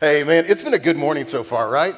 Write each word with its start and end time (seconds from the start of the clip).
Hey, 0.00 0.24
man, 0.24 0.46
it's 0.48 0.62
been 0.62 0.72
a 0.72 0.78
good 0.78 0.96
morning 0.96 1.26
so 1.26 1.44
far, 1.44 1.68
right? 1.68 1.94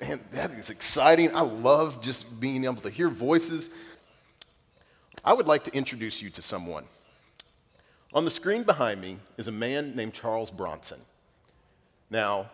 Man, 0.00 0.20
that 0.32 0.54
is 0.54 0.70
exciting. 0.70 1.36
I 1.36 1.42
love 1.42 2.00
just 2.00 2.40
being 2.40 2.64
able 2.64 2.80
to 2.80 2.88
hear 2.88 3.10
voices. 3.10 3.68
I 5.22 5.34
would 5.34 5.46
like 5.46 5.62
to 5.64 5.74
introduce 5.74 6.22
you 6.22 6.30
to 6.30 6.40
someone. 6.40 6.84
On 8.14 8.24
the 8.24 8.30
screen 8.30 8.62
behind 8.62 9.02
me 9.02 9.18
is 9.36 9.48
a 9.48 9.52
man 9.52 9.94
named 9.94 10.14
Charles 10.14 10.50
Bronson. 10.50 10.98
Now, 12.08 12.50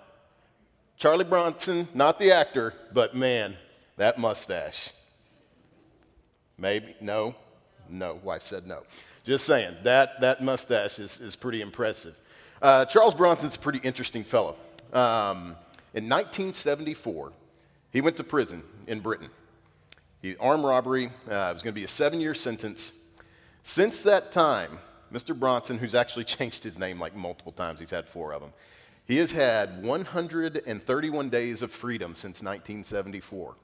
Charlie 0.97 1.23
Bronson, 1.23 1.87
not 1.95 2.19
the 2.19 2.33
actor, 2.33 2.75
but 2.93 3.15
man, 3.15 3.57
that 3.99 4.19
mustache. 4.19 4.91
Maybe, 6.59 6.97
no, 7.01 7.37
no, 7.89 8.19
wife 8.25 8.43
said 8.43 8.67
no. 8.67 8.83
Just 9.23 9.47
saying, 9.47 9.77
that, 9.85 10.21
that 10.23 10.43
mustache 10.43 10.99
is, 10.99 11.21
is 11.21 11.37
pretty 11.37 11.61
impressive. 11.61 12.17
Uh, 12.61 12.85
Charles 12.85 13.15
Bronson's 13.15 13.55
a 13.55 13.61
pretty 13.61 13.79
interesting 13.85 14.25
fellow. 14.25 14.57
Um, 14.93 15.57
in 15.95 16.09
1974, 16.09 17.33
he 17.93 18.01
went 18.01 18.17
to 18.19 18.25
prison 18.25 18.63
in 18.87 19.01
Britain. 19.01 19.31
He, 20.23 20.37
armed 20.37 20.65
robbery, 20.65 21.07
uh, 21.31 21.51
it 21.51 21.55
was 21.55 21.63
going 21.63 21.73
to 21.73 21.81
be 21.81 21.85
a 21.85 21.89
seven 21.89 22.21
year 22.21 22.35
sentence. 22.35 22.93
Since 23.65 24.03
that 24.03 24.33
time, 24.33 24.79
Mr. 25.13 25.39
Bronson, 25.39 25.79
who's 25.79 25.95
actually 25.95 26.25
changed 26.37 26.63
his 26.65 26.79
name 26.79 27.01
like 27.01 27.15
multiple 27.15 27.53
times, 27.53 27.81
he's 27.81 27.91
had 27.91 28.09
four 28.09 28.33
of 28.33 28.41
them, 28.41 28.53
he 29.07 29.17
has 29.19 29.33
had 29.33 29.83
131 29.83 31.31
days 31.31 31.63
of 31.63 31.71
freedom 31.71 32.15
since 32.15 32.43
1974. 32.43 33.55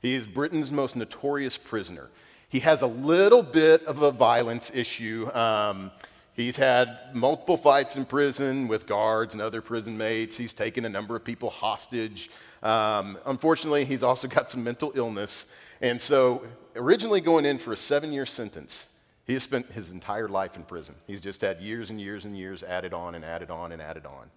He 0.00 0.14
is 0.14 0.26
Britain's 0.26 0.70
most 0.70 0.96
notorious 0.96 1.56
prisoner. 1.56 2.08
He 2.48 2.60
has 2.60 2.82
a 2.82 2.86
little 2.86 3.42
bit 3.42 3.84
of 3.84 4.02
a 4.02 4.10
violence 4.10 4.70
issue. 4.74 5.30
Um, 5.34 5.90
He's 6.38 6.56
had 6.56 7.00
multiple 7.14 7.56
fights 7.56 7.96
in 7.96 8.04
prison 8.06 8.68
with 8.68 8.86
guards 8.86 9.34
and 9.34 9.42
other 9.42 9.60
prison 9.60 9.98
mates. 9.98 10.36
He's 10.36 10.52
taken 10.52 10.84
a 10.84 10.88
number 10.88 11.16
of 11.16 11.24
people 11.24 11.50
hostage. 11.50 12.30
Um, 12.62 13.18
unfortunately, 13.26 13.84
he's 13.84 14.04
also 14.04 14.28
got 14.28 14.48
some 14.48 14.62
mental 14.62 14.92
illness. 14.94 15.46
And 15.80 16.00
so, 16.00 16.44
originally 16.76 17.20
going 17.20 17.44
in 17.44 17.58
for 17.58 17.72
a 17.72 17.76
seven 17.76 18.12
year 18.12 18.24
sentence, 18.24 18.86
he 19.24 19.32
has 19.32 19.42
spent 19.42 19.72
his 19.72 19.90
entire 19.90 20.28
life 20.28 20.54
in 20.54 20.62
prison. 20.62 20.94
He's 21.08 21.20
just 21.20 21.40
had 21.40 21.60
years 21.60 21.90
and 21.90 22.00
years 22.00 22.24
and 22.24 22.38
years 22.38 22.62
added 22.62 22.94
on 22.94 23.16
and 23.16 23.24
added 23.24 23.50
on 23.50 23.72
and 23.72 23.82
added 23.82 24.06
on. 24.06 24.30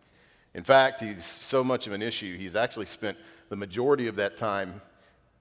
In 0.56 0.64
fact, 0.64 1.02
he's 1.02 1.24
so 1.24 1.64
much 1.64 1.86
of 1.86 1.94
an 1.94 2.02
issue, 2.02 2.36
he's 2.36 2.56
actually 2.56 2.88
spent 2.88 3.16
the 3.50 3.56
majority 3.56 4.08
of 4.08 4.16
that 4.16 4.38
time 4.38 4.82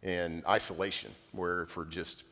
in 0.03 0.43
isolation, 0.47 1.11
where 1.33 1.65
for 1.65 1.87
just 1.87 2.25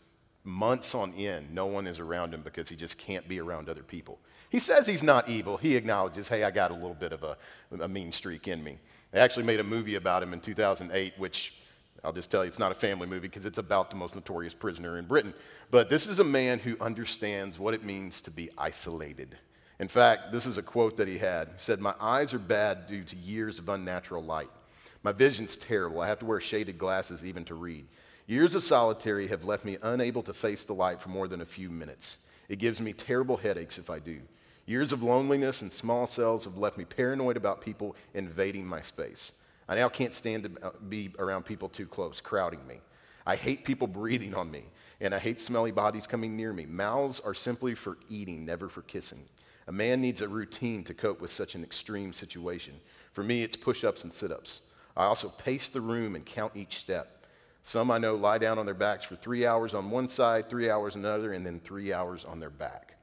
months 0.48 0.94
on 0.94 1.12
end, 1.14 1.54
no 1.54 1.66
one 1.66 1.86
is 1.86 1.98
around 1.98 2.34
him 2.34 2.42
because 2.42 2.68
he 2.68 2.77
just 2.77 2.98
can't 2.98 3.28
be 3.28 3.41
around 3.41 3.68
other 3.68 3.82
people. 3.82 4.18
He 4.50 4.58
says 4.58 4.86
he's 4.86 5.02
not 5.02 5.28
evil. 5.28 5.56
He 5.56 5.77
acknowledges, 5.77 6.28
hey, 6.28 6.44
I 6.44 6.50
got 6.50 6.70
a 6.70 6.74
little 6.74 6.94
bit 6.94 7.12
of 7.12 7.22
a, 7.22 7.36
a 7.80 7.88
mean 7.88 8.10
streak 8.12 8.48
in 8.48 8.64
me. 8.64 8.78
They 9.12 9.20
actually 9.20 9.44
made 9.44 9.60
a 9.60 9.64
movie 9.64 9.96
about 9.96 10.22
him 10.22 10.32
in 10.32 10.40
2008, 10.40 11.14
which 11.18 11.55
I'll 12.02 12.12
just 12.12 12.30
tell 12.30 12.44
you, 12.44 12.48
it's 12.48 12.58
not 12.58 12.72
a 12.72 12.77
family 12.77 13.06
movie 13.06 13.28
because 13.28 13.44
it's 13.44 13.58
about 13.58 13.90
the 13.90 13.96
most 13.96 14.14
notorious 14.14 14.55
prisoner 14.55 14.98
in 14.98 15.06
Britain. 15.06 15.34
But 15.70 15.90
this 15.90 16.06
is 16.06 16.18
a 16.18 16.24
man 16.24 16.58
who 16.58 16.77
understands 16.80 17.58
what 17.58 17.74
it 17.74 17.84
means 17.84 18.20
to 18.22 18.30
be 18.30 18.50
isolated. 18.56 19.36
In 19.80 19.88
fact, 19.88 20.33
this 20.33 20.46
is 20.46 20.58
a 20.58 20.62
quote 20.62 20.96
that 20.96 21.08
he 21.08 21.18
had. 21.18 21.48
He 21.48 21.55
said, 21.58 21.80
My 21.80 21.94
eyes 22.00 22.34
are 22.34 22.38
bad 22.38 22.86
due 22.86 23.05
to 23.05 23.16
years 23.16 23.58
of 23.58 23.68
unnatural 23.68 24.22
light. 24.22 24.50
My 25.02 25.12
vision's 25.12 25.56
terrible. 25.56 26.00
I 26.00 26.08
have 26.08 26.18
to 26.20 26.27
wear 26.27 26.40
shaded 26.40 26.78
glasses 26.78 27.24
even 27.24 27.44
to 27.46 27.55
read. 27.55 27.86
Years 28.28 28.54
of 28.54 28.62
solitary 28.62 29.26
have 29.28 29.44
left 29.44 29.64
me 29.64 29.78
unable 29.80 30.22
to 30.24 30.34
face 30.34 30.62
the 30.62 30.74
light 30.74 31.00
for 31.00 31.08
more 31.08 31.28
than 31.28 31.40
a 31.40 31.46
few 31.46 31.70
minutes. 31.70 32.18
It 32.50 32.58
gives 32.58 32.78
me 32.78 32.92
terrible 32.92 33.38
headaches 33.38 33.78
if 33.78 33.88
I 33.88 34.00
do. 34.00 34.20
Years 34.66 34.92
of 34.92 35.02
loneliness 35.02 35.62
and 35.62 35.72
small 35.72 36.06
cells 36.06 36.44
have 36.44 36.58
left 36.58 36.76
me 36.76 36.84
paranoid 36.84 37.38
about 37.38 37.62
people 37.62 37.96
invading 38.12 38.66
my 38.66 38.82
space. 38.82 39.32
I 39.66 39.76
now 39.76 39.88
can't 39.88 40.14
stand 40.14 40.42
to 40.42 40.72
be 40.90 41.14
around 41.18 41.46
people 41.46 41.70
too 41.70 41.86
close, 41.86 42.20
crowding 42.20 42.66
me. 42.66 42.80
I 43.24 43.34
hate 43.34 43.64
people 43.64 43.86
breathing 43.86 44.34
on 44.34 44.50
me, 44.50 44.64
and 45.00 45.14
I 45.14 45.18
hate 45.18 45.40
smelly 45.40 45.72
bodies 45.72 46.06
coming 46.06 46.36
near 46.36 46.52
me. 46.52 46.66
Mouths 46.66 47.20
are 47.20 47.33
simply 47.33 47.74
for 47.74 47.96
eating, 48.11 48.44
never 48.44 48.68
for 48.68 48.83
kissing. 48.83 49.24
A 49.68 49.72
man 49.72 50.02
needs 50.02 50.20
a 50.20 50.28
routine 50.28 50.84
to 50.84 50.92
cope 50.92 51.22
with 51.22 51.30
such 51.30 51.55
an 51.55 51.64
extreme 51.64 52.12
situation. 52.12 52.74
For 53.14 53.24
me, 53.24 53.42
it's 53.42 53.56
push 53.56 53.84
ups 53.84 54.05
and 54.05 54.12
sit 54.12 54.30
ups. 54.30 54.61
I 54.98 55.05
also 55.05 55.30
pace 55.30 55.70
the 55.70 55.80
room 55.80 56.14
and 56.14 56.27
count 56.27 56.55
each 56.55 56.77
step. 56.80 57.17
Some 57.63 57.91
I 57.91 57.98
know 57.98 58.14
lie 58.14 58.39
down 58.39 58.58
on 58.58 58.67
their 58.67 58.74
backs 58.74 59.05
for 59.05 59.17
three 59.17 59.46
hours 59.46 59.74
on 59.74 59.91
one 59.91 60.08
side, 60.08 60.48
three 60.48 60.70
hours 60.70 60.96
on 60.96 61.05
another, 61.05 61.33
and 61.33 61.45
then 61.45 61.61
three 61.61 61.92
hours 61.92 62.24
on 62.24 62.41
their 62.41 62.51
back. 62.51 62.95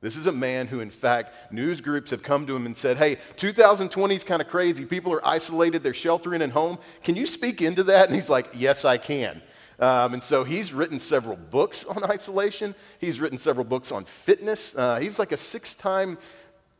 This 0.00 0.16
is 0.16 0.26
a 0.26 0.32
man 0.32 0.66
who, 0.66 0.80
in 0.80 0.90
fact, 0.90 1.32
news 1.50 1.80
groups 1.80 2.10
have 2.10 2.22
come 2.22 2.46
to 2.46 2.54
him 2.54 2.66
and 2.66 2.76
said, 2.76 2.98
Hey, 2.98 3.16
2020 3.36 4.14
is 4.14 4.22
kind 4.22 4.42
of 4.42 4.48
crazy. 4.48 4.84
People 4.84 5.12
are 5.14 5.26
isolated, 5.26 5.82
they're 5.82 5.94
sheltering 5.94 6.42
at 6.42 6.50
home. 6.50 6.78
Can 7.02 7.16
you 7.16 7.24
speak 7.24 7.62
into 7.62 7.82
that? 7.84 8.06
And 8.06 8.14
he's 8.14 8.28
like, 8.28 8.48
Yes, 8.54 8.84
I 8.84 8.98
can. 8.98 9.40
Um, 9.78 10.12
and 10.12 10.22
so 10.22 10.44
he's 10.44 10.72
written 10.72 10.98
several 10.98 11.36
books 11.36 11.84
on 11.84 12.04
isolation. 12.10 12.74
He's 12.98 13.18
written 13.18 13.38
several 13.38 13.64
books 13.64 13.92
on 13.92 14.04
fitness. 14.04 14.76
Uh, 14.76 15.00
he 15.00 15.08
was 15.08 15.18
like 15.18 15.32
a 15.32 15.36
six 15.36 15.72
time 15.72 16.18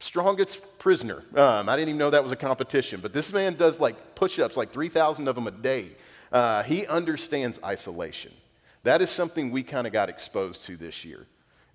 strongest 0.01 0.61
prisoner. 0.79 1.23
Um, 1.35 1.69
I 1.69 1.77
didn't 1.77 1.89
even 1.89 1.99
know 1.99 2.11
that 2.11 2.23
was 2.23 2.33
a 2.33 2.37
competition, 2.37 3.01
but 3.01 3.15
this 3.15 3.33
man 3.33 3.55
does 3.55 3.81
like 3.81 4.15
push 4.15 4.39
ups, 4.39 4.57
like 4.57 4.71
3,000 4.71 5.29
of 5.29 5.35
them 5.35 5.47
a 5.47 5.51
day. 5.51 5.93
Uh, 6.35 6.65
he 6.65 6.85
understands 6.89 7.61
isolation. 7.65 8.33
That 8.83 9.01
is 9.01 9.09
something 9.09 9.53
we 9.53 9.63
kind 9.63 9.87
of 9.87 9.93
got 9.93 10.09
exposed 10.09 10.65
to 10.65 10.77
this 10.77 11.05
year. 11.05 11.27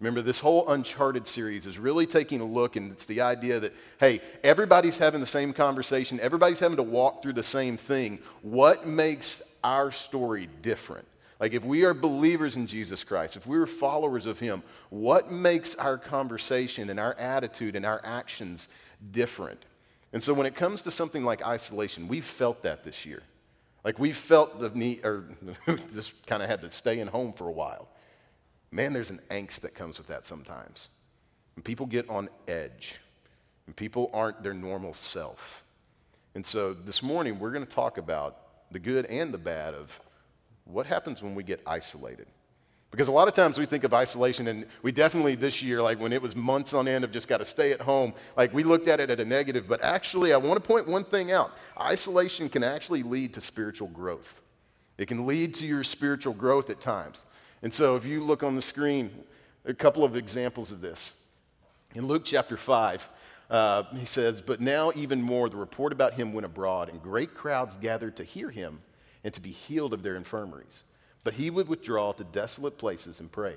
Remember, 0.02 0.22
this 0.22 0.40
whole 0.40 0.70
Uncharted 0.70 1.25
series 1.25 1.66
is 1.66 1.78
really 1.78 2.06
taking 2.06 2.42
a 2.42 2.46
look, 2.46 2.75
and 2.75 2.92
it's 2.92 3.06
the 3.06 3.22
idea 3.22 3.62
that, 3.62 3.74
hey, 4.02 4.22
everybody's 4.44 4.97
having 4.97 5.22
the 5.22 5.28
same 5.28 5.53
conversation, 5.53 6.20
everybody's 6.20 6.59
having 6.59 6.75
to 6.75 6.84
walk 6.84 7.24
through 7.24 7.34
the 7.34 7.44
same 7.44 7.78
thing. 7.78 8.20
What 8.42 8.86
makes 8.86 9.42
our 9.64 9.92
story 9.92 10.50
different? 10.62 11.08
Like, 11.40 11.53
if 11.53 11.64
we 11.64 11.86
are 11.86 11.94
believers 11.94 12.58
in 12.58 12.68
Jesus 12.68 13.02
Christ, 13.02 13.38
if 13.38 13.47
we're 13.47 13.66
followers 13.66 14.26
of 14.26 14.40
Him, 14.40 14.62
what 14.90 15.31
makes 15.31 15.74
our 15.76 15.97
conversation 15.97 16.90
and 16.90 17.00
our 17.00 17.14
attitude 17.14 17.78
and 17.78 17.86
our 17.86 18.02
actions 18.03 18.68
different? 19.12 19.66
And 20.12 20.22
so, 20.22 20.34
when 20.34 20.46
it 20.47 20.56
comes 20.56 20.81
to 20.81 20.91
something 20.91 21.24
like 21.24 21.46
isolation, 21.46 22.09
we've 22.09 22.26
felt 22.26 22.64
that 22.64 22.84
this 22.84 23.06
year. 23.06 23.24
Like 23.84 24.00
we 24.00 24.12
felt 24.12 24.59
the 24.59 24.69
need, 24.69 25.06
or 25.06 25.25
just 25.94 26.25
kind 26.28 26.44
of 26.44 26.50
had 26.50 26.62
to 26.62 26.72
stay 26.72 27.00
in 27.00 27.07
home 27.07 27.34
for 27.34 27.47
a 27.47 27.51
while. 27.51 27.88
Man, 28.72 28.94
there's 28.94 29.09
an 29.09 29.22
angst 29.31 29.62
that 29.62 29.73
comes 29.73 29.97
with 29.97 30.07
that 30.07 30.25
sometimes. 30.25 30.90
And 31.56 31.66
people 31.66 31.85
get 31.85 32.09
on 32.09 32.29
edge, 32.47 33.00
and 33.66 33.75
people 33.75 34.09
aren't 34.13 34.44
their 34.44 34.53
normal 34.53 34.94
self. 34.94 35.63
And 36.35 36.45
so 36.45 36.73
this 36.73 37.01
morning, 37.01 37.40
we're 37.40 37.51
going 37.51 37.66
to 37.66 37.72
talk 37.72 37.97
about 37.97 38.72
the 38.72 38.79
good 38.79 39.06
and 39.07 39.34
the 39.34 39.38
bad 39.38 39.73
of 39.73 40.00
what 40.66 40.85
happens 40.85 41.23
when 41.23 41.34
we 41.34 41.44
get 41.44 41.61
isolated. 41.66 42.28
Because 42.92 43.08
a 43.08 43.12
lot 43.12 43.28
of 43.28 43.36
times 43.36 43.60
we 43.60 43.68
think 43.68 43.84
of 43.84 43.94
isolation, 43.94 44.48
and 44.48 44.66
we 44.82 44.92
definitely 44.92 45.36
this 45.36 45.62
year, 45.62 45.82
like 45.82 46.00
when 46.00 46.12
it 46.12 46.22
was 46.22 46.36
months 46.36 46.74
on 46.74 46.88
end 46.88 47.04
of 47.04 47.12
just 47.12 47.28
got 47.28 47.38
to 47.38 47.46
stay 47.46 47.72
at 47.72 47.82
home, 47.82 48.14
like 48.36 48.52
we 48.52 48.64
looked 48.64 48.88
at 48.88 49.00
it 49.00 49.12
at 49.12 49.20
a 49.20 49.26
negative. 49.26 49.68
But 49.68 49.84
actually, 49.84 50.34
I 50.34 50.38
want 50.38 50.62
to 50.62 50.68
point 50.68 50.88
one 50.88 51.04
thing 51.04 51.32
out 51.32 51.52
isolation 51.80 52.50
can 52.50 52.64
actually 52.64 53.04
lead 53.04 53.34
to 53.36 53.42
spiritual 53.42 53.90
growth. 53.90 54.42
It 54.98 55.08
can 55.08 55.28
lead 55.28 55.54
to 55.56 55.68
your 55.68 55.84
spiritual 55.84 56.34
growth 56.34 56.70
at 56.70 56.82
times. 56.82 57.26
And 57.62 57.74
so 57.74 57.96
if 57.96 58.06
you 58.06 58.24
look 58.24 58.44
on 58.44 58.56
the 58.56 58.62
screen, 58.62 59.12
a 59.66 59.74
couple 59.74 60.04
of 60.04 60.16
examples 60.16 60.72
of 60.72 60.82
this. 60.82 61.14
In 61.94 62.08
Luke 62.08 62.24
chapter 62.26 62.58
5, 62.58 63.10
uh, 63.50 63.84
he 63.96 64.06
says, 64.06 64.42
But 64.42 64.62
now 64.62 64.92
even 64.96 65.22
more, 65.22 65.50
the 65.50 65.58
report 65.58 65.92
about 65.92 66.14
him 66.14 66.34
went 66.34 66.46
abroad, 66.46 66.90
and 66.90 67.02
great 67.02 67.34
crowds 67.34 67.78
gathered 67.78 68.16
to 68.18 68.24
hear 68.24 68.50
him 68.50 68.82
and 69.24 69.34
to 69.34 69.42
be 69.42 69.52
healed 69.52 69.94
of 69.94 70.04
their 70.04 70.16
infirmaries. 70.16 70.84
But 71.24 71.34
he 71.34 71.50
would 71.50 71.68
withdraw 71.68 72.12
to 72.13 72.24
desolate 72.24 72.78
places 72.78 73.19
and 73.19 73.31
pray. 73.31 73.56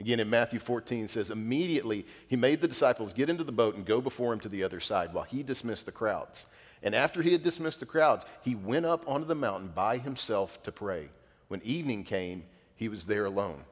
Again, 0.00 0.20
in 0.20 0.30
Matthew 0.30 0.60
14, 0.60 1.04
it 1.04 1.10
says, 1.10 1.30
Immediately 1.30 2.06
he 2.28 2.36
made 2.36 2.60
the 2.60 2.68
disciples 2.68 3.12
get 3.12 3.28
into 3.28 3.44
the 3.44 3.52
boat 3.52 3.74
and 3.74 3.84
go 3.84 4.00
before 4.00 4.32
him 4.32 4.40
to 4.40 4.48
the 4.48 4.62
other 4.62 4.80
side 4.80 5.12
while 5.12 5.24
he 5.24 5.42
dismissed 5.42 5.86
the 5.86 5.92
crowds. 5.92 6.46
And 6.82 6.94
after 6.94 7.22
he 7.22 7.32
had 7.32 7.42
dismissed 7.42 7.80
the 7.80 7.86
crowds, 7.86 8.24
he 8.42 8.54
went 8.54 8.86
up 8.86 9.08
onto 9.08 9.26
the 9.26 9.34
mountain 9.34 9.72
by 9.74 9.98
himself 9.98 10.62
to 10.62 10.70
pray. 10.70 11.08
When 11.48 11.60
evening 11.62 12.04
came, 12.04 12.44
he 12.76 12.88
was 12.88 13.06
there 13.06 13.24
alone. 13.24 13.64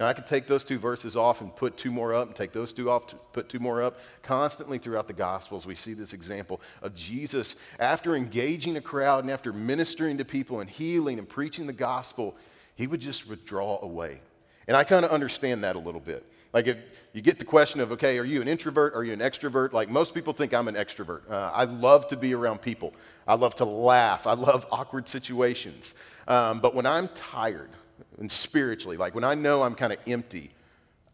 Now, 0.00 0.06
I 0.06 0.12
could 0.12 0.26
take 0.26 0.46
those 0.46 0.62
two 0.62 0.78
verses 0.78 1.16
off 1.16 1.40
and 1.40 1.54
put 1.54 1.76
two 1.76 1.90
more 1.90 2.14
up, 2.14 2.28
and 2.28 2.36
take 2.36 2.52
those 2.52 2.72
two 2.72 2.88
off, 2.88 3.08
to 3.08 3.16
put 3.32 3.48
two 3.48 3.58
more 3.58 3.82
up. 3.82 3.98
Constantly 4.22 4.78
throughout 4.78 5.08
the 5.08 5.12
Gospels, 5.12 5.66
we 5.66 5.74
see 5.74 5.92
this 5.92 6.12
example 6.12 6.60
of 6.82 6.94
Jesus, 6.94 7.56
after 7.80 8.14
engaging 8.14 8.76
a 8.76 8.80
crowd 8.80 9.24
and 9.24 9.30
after 9.30 9.52
ministering 9.52 10.16
to 10.18 10.24
people 10.24 10.60
and 10.60 10.70
healing 10.70 11.18
and 11.18 11.28
preaching 11.28 11.66
the 11.66 11.72
gospel, 11.72 12.36
he 12.78 12.86
would 12.86 13.00
just 13.00 13.28
withdraw 13.28 13.80
away. 13.82 14.20
And 14.68 14.76
I 14.76 14.84
kind 14.84 15.04
of 15.04 15.10
understand 15.10 15.64
that 15.64 15.74
a 15.74 15.80
little 15.80 16.00
bit. 16.00 16.24
Like 16.54 16.68
if 16.68 16.78
you 17.12 17.20
get 17.20 17.40
the 17.40 17.44
question 17.44 17.80
of, 17.80 17.90
okay, 17.92 18.16
are 18.18 18.24
you 18.24 18.40
an 18.40 18.46
introvert? 18.46 18.94
Are 18.94 19.02
you 19.02 19.12
an 19.12 19.18
extrovert? 19.18 19.72
Like 19.72 19.90
most 19.90 20.14
people 20.14 20.32
think 20.32 20.54
I'm 20.54 20.68
an 20.68 20.76
extrovert. 20.76 21.28
Uh, 21.28 21.50
I 21.52 21.64
love 21.64 22.06
to 22.08 22.16
be 22.16 22.34
around 22.34 22.62
people. 22.62 22.94
I 23.26 23.34
love 23.34 23.56
to 23.56 23.64
laugh. 23.64 24.28
I 24.28 24.34
love 24.34 24.64
awkward 24.72 25.08
situations. 25.08 25.96
Um, 26.28 26.60
but 26.60 26.72
when 26.72 26.86
I'm 26.86 27.08
tired 27.08 27.70
and 28.18 28.30
spiritually, 28.30 28.96
like 28.96 29.12
when 29.12 29.24
I 29.24 29.34
know 29.34 29.64
I'm 29.64 29.74
kind 29.74 29.92
of 29.92 29.98
empty, 30.06 30.52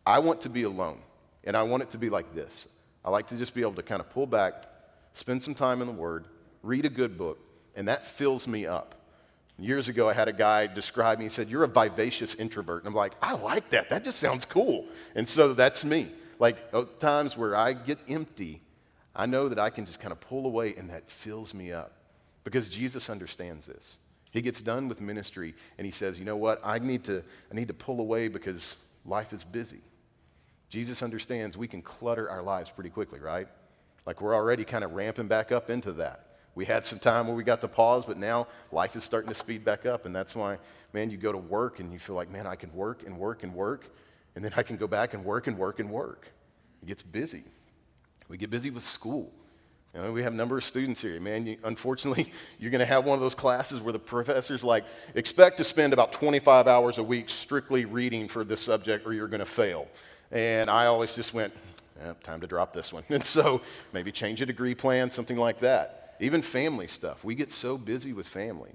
I 0.05 0.19
want 0.19 0.43
to 0.43 0.51
be 0.51 0.65
alone. 0.65 1.01
And 1.45 1.57
I 1.57 1.63
want 1.63 1.83
it 1.83 1.91
to 1.91 1.99
be 1.99 2.11
like 2.11 2.35
this. 2.35 2.69
I 3.07 3.11
like 3.11 3.27
to 3.29 3.37
just 3.39 3.55
be 3.55 3.63
able 3.63 3.75
to 3.75 3.83
kind 3.83 4.01
of 4.01 4.11
pull 4.11 4.27
back, 4.27 4.65
spend 5.15 5.43
some 5.43 5.55
time 5.55 5.81
in 5.81 5.87
the 5.87 5.95
Word, 5.95 6.27
read 6.63 6.85
a 6.85 6.91
good 6.91 7.17
book, 7.17 7.39
and 7.75 7.89
that 7.89 8.05
fills 8.05 8.47
me 8.47 8.67
up. 8.67 8.97
Years 9.59 9.89
ago, 9.89 10.09
I 10.09 10.15
had 10.15 10.27
a 10.27 10.33
guy 10.33 10.67
describe 10.67 11.19
me. 11.19 11.27
He 11.27 11.29
said, 11.29 11.49
You're 11.49 11.65
a 11.65 11.69
vivacious 11.69 12.35
introvert. 12.35 12.83
And 12.83 12.89
I'm 12.89 12.95
like, 12.95 13.13
I 13.23 13.35
like 13.35 13.71
that. 13.71 13.89
That 13.91 14.03
just 14.05 14.19
sounds 14.19 14.45
cool. 14.45 14.87
And 15.15 15.29
so 15.29 15.55
that's 15.55 15.85
me. 15.85 16.11
Like 16.41 16.99
times 16.99 17.37
where 17.37 17.55
I 17.55 17.73
get 17.73 17.99
empty, 18.09 18.61
I 19.15 19.27
know 19.27 19.49
that 19.49 19.59
I 19.59 19.71
can 19.71 19.87
just 19.87 20.01
kind 20.01 20.11
of 20.11 20.21
pull 20.21 20.47
away 20.47 20.75
and 20.77 20.91
that 20.91 21.09
fills 21.09 21.55
me 21.55 21.73
up 21.73 21.93
because 22.43 22.69
Jesus 22.69 23.09
understands 23.09 23.67
this. 23.67 23.97
He 24.33 24.43
gets 24.43 24.61
done 24.61 24.89
with 24.89 25.01
ministry 25.01 25.55
and 25.79 25.85
he 25.85 25.93
says, 25.93 26.19
You 26.19 26.25
know 26.25 26.37
what? 26.37 26.61
I 26.65 26.81
need 26.81 27.05
to, 27.05 27.23
I 27.51 27.55
need 27.55 27.69
to 27.69 27.75
pull 27.75 28.01
away 28.01 28.27
because 28.27 28.77
life 29.07 29.33
is 29.33 29.45
busy. 29.45 29.83
Jesus 30.69 31.03
understands 31.05 31.57
we 31.57 31.69
can 31.69 31.81
clutter 31.81 32.29
our 32.29 32.43
lives 32.43 32.71
pretty 32.71 32.91
quickly, 32.91 33.21
right? 33.21 33.47
Like 34.07 34.21
we're 34.21 34.35
already 34.35 34.65
kind 34.65 34.83
of 34.83 34.93
ramping 34.95 35.29
back 35.29 35.53
up 35.53 35.71
into 35.71 35.93
that. 35.93 36.24
We 36.55 36.65
had 36.65 36.85
some 36.85 36.99
time 36.99 37.27
where 37.27 37.35
we 37.35 37.43
got 37.43 37.61
to 37.63 37.69
pause, 37.69 38.05
but 38.07 38.17
now 38.17 38.47
life 38.71 38.95
is 38.97 39.05
starting 39.05 39.29
to 39.29 39.35
speed 39.35 39.65
back 39.65 39.87
up. 39.87 40.07
And 40.07 40.15
that's 40.15 40.37
why, 40.37 40.59
man, 40.93 41.11
you 41.11 41.17
go 41.17 41.33
to 41.33 41.39
work 41.39 41.81
and 41.81 41.93
you 41.93 41.99
feel 41.99 42.15
like, 42.15 42.31
man, 42.31 42.47
I 42.47 42.55
can 42.55 42.73
work 42.73 43.03
and 43.05 43.19
work 43.19 43.43
and 43.43 43.55
work. 43.55 43.91
And 44.37 44.45
then 44.45 44.53
I 44.57 44.63
can 44.63 44.77
go 44.77 44.87
back 44.87 45.15
and 45.15 45.25
work 45.25 45.47
and 45.47 45.59
work 45.59 45.81
and 45.81 45.91
work. 45.91 46.29
It 46.83 46.87
gets 46.87 47.03
busy. 47.03 47.45
We 48.29 48.37
get 48.37 48.51
busy 48.51 48.71
with 48.71 48.85
school. 48.85 49.33
You 49.95 50.03
know, 50.03 50.13
we 50.13 50.23
have 50.25 50.33
a 50.33 50.37
number 50.37 50.59
of 50.59 50.65
students 50.65 51.01
here. 51.01 51.21
Man, 51.21 51.47
you, 51.47 51.57
unfortunately, 51.63 52.33
you're 52.59 52.71
going 52.71 52.81
to 52.81 52.87
have 52.87 53.05
one 53.05 53.15
of 53.15 53.21
those 53.21 53.35
classes 53.35 53.81
where 53.81 53.93
the 53.93 53.99
professor's 53.99 54.65
like, 54.65 54.85
expect 55.15 55.57
to 55.59 55.65
spend 55.65 55.93
about 55.93 56.13
25 56.13 56.67
hours 56.67 56.99
a 56.99 57.03
week 57.03 57.29
strictly 57.29 57.85
reading 57.85 58.27
for 58.27 58.45
this 58.45 58.61
subject 58.61 59.07
or 59.07 59.13
you're 59.13 59.29
going 59.29 59.41
to 59.41 59.47
fail. 59.47 59.87
And 60.33 60.69
I 60.69 60.87
always 60.87 61.15
just 61.15 61.33
went, 61.33 61.53
eh, 62.01 62.13
time 62.25 62.41
to 62.41 62.47
drop 62.47 62.73
this 62.73 62.93
one. 62.93 63.05
And 63.09 63.25
so 63.25 63.61
maybe 63.93 64.11
change 64.11 64.41
a 64.41 64.47
degree 64.47 64.75
plan, 64.75 65.11
something 65.11 65.37
like 65.37 65.61
that. 65.61 66.04
Even 66.21 66.43
family 66.43 66.87
stuff. 66.87 67.25
We 67.25 67.35
get 67.35 67.51
so 67.51 67.77
busy 67.77 68.13
with 68.13 68.27
family. 68.27 68.73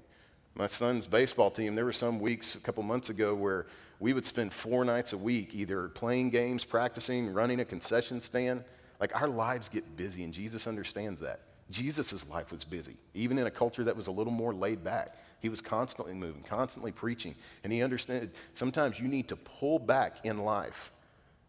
My 0.54 0.66
son's 0.66 1.06
baseball 1.06 1.50
team, 1.50 1.74
there 1.74 1.84
were 1.84 1.92
some 1.92 2.18
weeks 2.18 2.54
a 2.54 2.60
couple 2.60 2.82
months 2.82 3.08
ago 3.08 3.34
where 3.34 3.66
we 3.98 4.12
would 4.12 4.24
spend 4.24 4.52
four 4.52 4.84
nights 4.84 5.12
a 5.12 5.18
week 5.18 5.54
either 5.54 5.88
playing 5.88 6.30
games, 6.30 6.64
practicing, 6.64 7.32
running 7.32 7.60
a 7.60 7.64
concession 7.64 8.20
stand. 8.20 8.64
Like 9.00 9.14
our 9.18 9.28
lives 9.28 9.68
get 9.68 9.96
busy, 9.96 10.24
and 10.24 10.32
Jesus 10.32 10.66
understands 10.66 11.20
that. 11.20 11.40
Jesus' 11.70 12.26
life 12.28 12.50
was 12.50 12.64
busy, 12.64 12.96
even 13.14 13.38
in 13.38 13.46
a 13.46 13.50
culture 13.50 13.84
that 13.84 13.96
was 13.96 14.08
a 14.08 14.10
little 14.10 14.32
more 14.32 14.52
laid 14.52 14.82
back. 14.82 15.16
He 15.40 15.48
was 15.48 15.60
constantly 15.60 16.14
moving, 16.14 16.42
constantly 16.42 16.92
preaching, 16.92 17.34
and 17.62 17.72
he 17.72 17.82
understood 17.82 18.32
sometimes 18.54 19.00
you 19.00 19.08
need 19.08 19.28
to 19.28 19.36
pull 19.36 19.78
back 19.78 20.16
in 20.24 20.38
life 20.38 20.90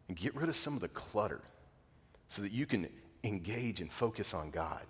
and 0.08 0.16
get 0.16 0.36
rid 0.36 0.48
of 0.48 0.56
some 0.56 0.76
of 0.76 0.82
the 0.82 0.88
clutter 0.90 1.42
so 2.28 2.42
that 2.42 2.52
you 2.52 2.66
can 2.66 2.88
engage 3.24 3.82
and 3.82 3.92
focus 3.92 4.34
on 4.34 4.52
God. 4.52 4.86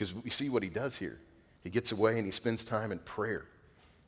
Because 0.00 0.14
we 0.14 0.30
see 0.30 0.48
what 0.48 0.62
he 0.62 0.70
does 0.70 0.96
here. 0.96 1.18
He 1.62 1.68
gets 1.68 1.92
away 1.92 2.16
and 2.16 2.24
he 2.24 2.30
spends 2.30 2.64
time 2.64 2.90
in 2.90 3.00
prayer, 3.00 3.44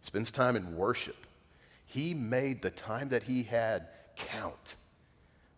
spends 0.01 0.31
time 0.31 0.57
in 0.57 0.75
worship. 0.75 1.27
He 1.85 2.15
made 2.15 2.63
the 2.63 2.71
time 2.71 3.11
that 3.11 3.23
he 3.23 3.43
had 3.43 3.89
count. 4.17 4.77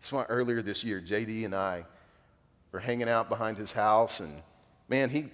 That's 0.01 0.11
why 0.11 0.25
earlier 0.25 0.61
this 0.61 0.83
year, 0.83 0.99
JD 0.99 1.45
and 1.45 1.55
I 1.55 1.85
were 2.73 2.81
hanging 2.81 3.07
out 3.07 3.29
behind 3.29 3.57
his 3.57 3.71
house, 3.71 4.19
and 4.19 4.43
man, 4.89 5.09
he, 5.09 5.27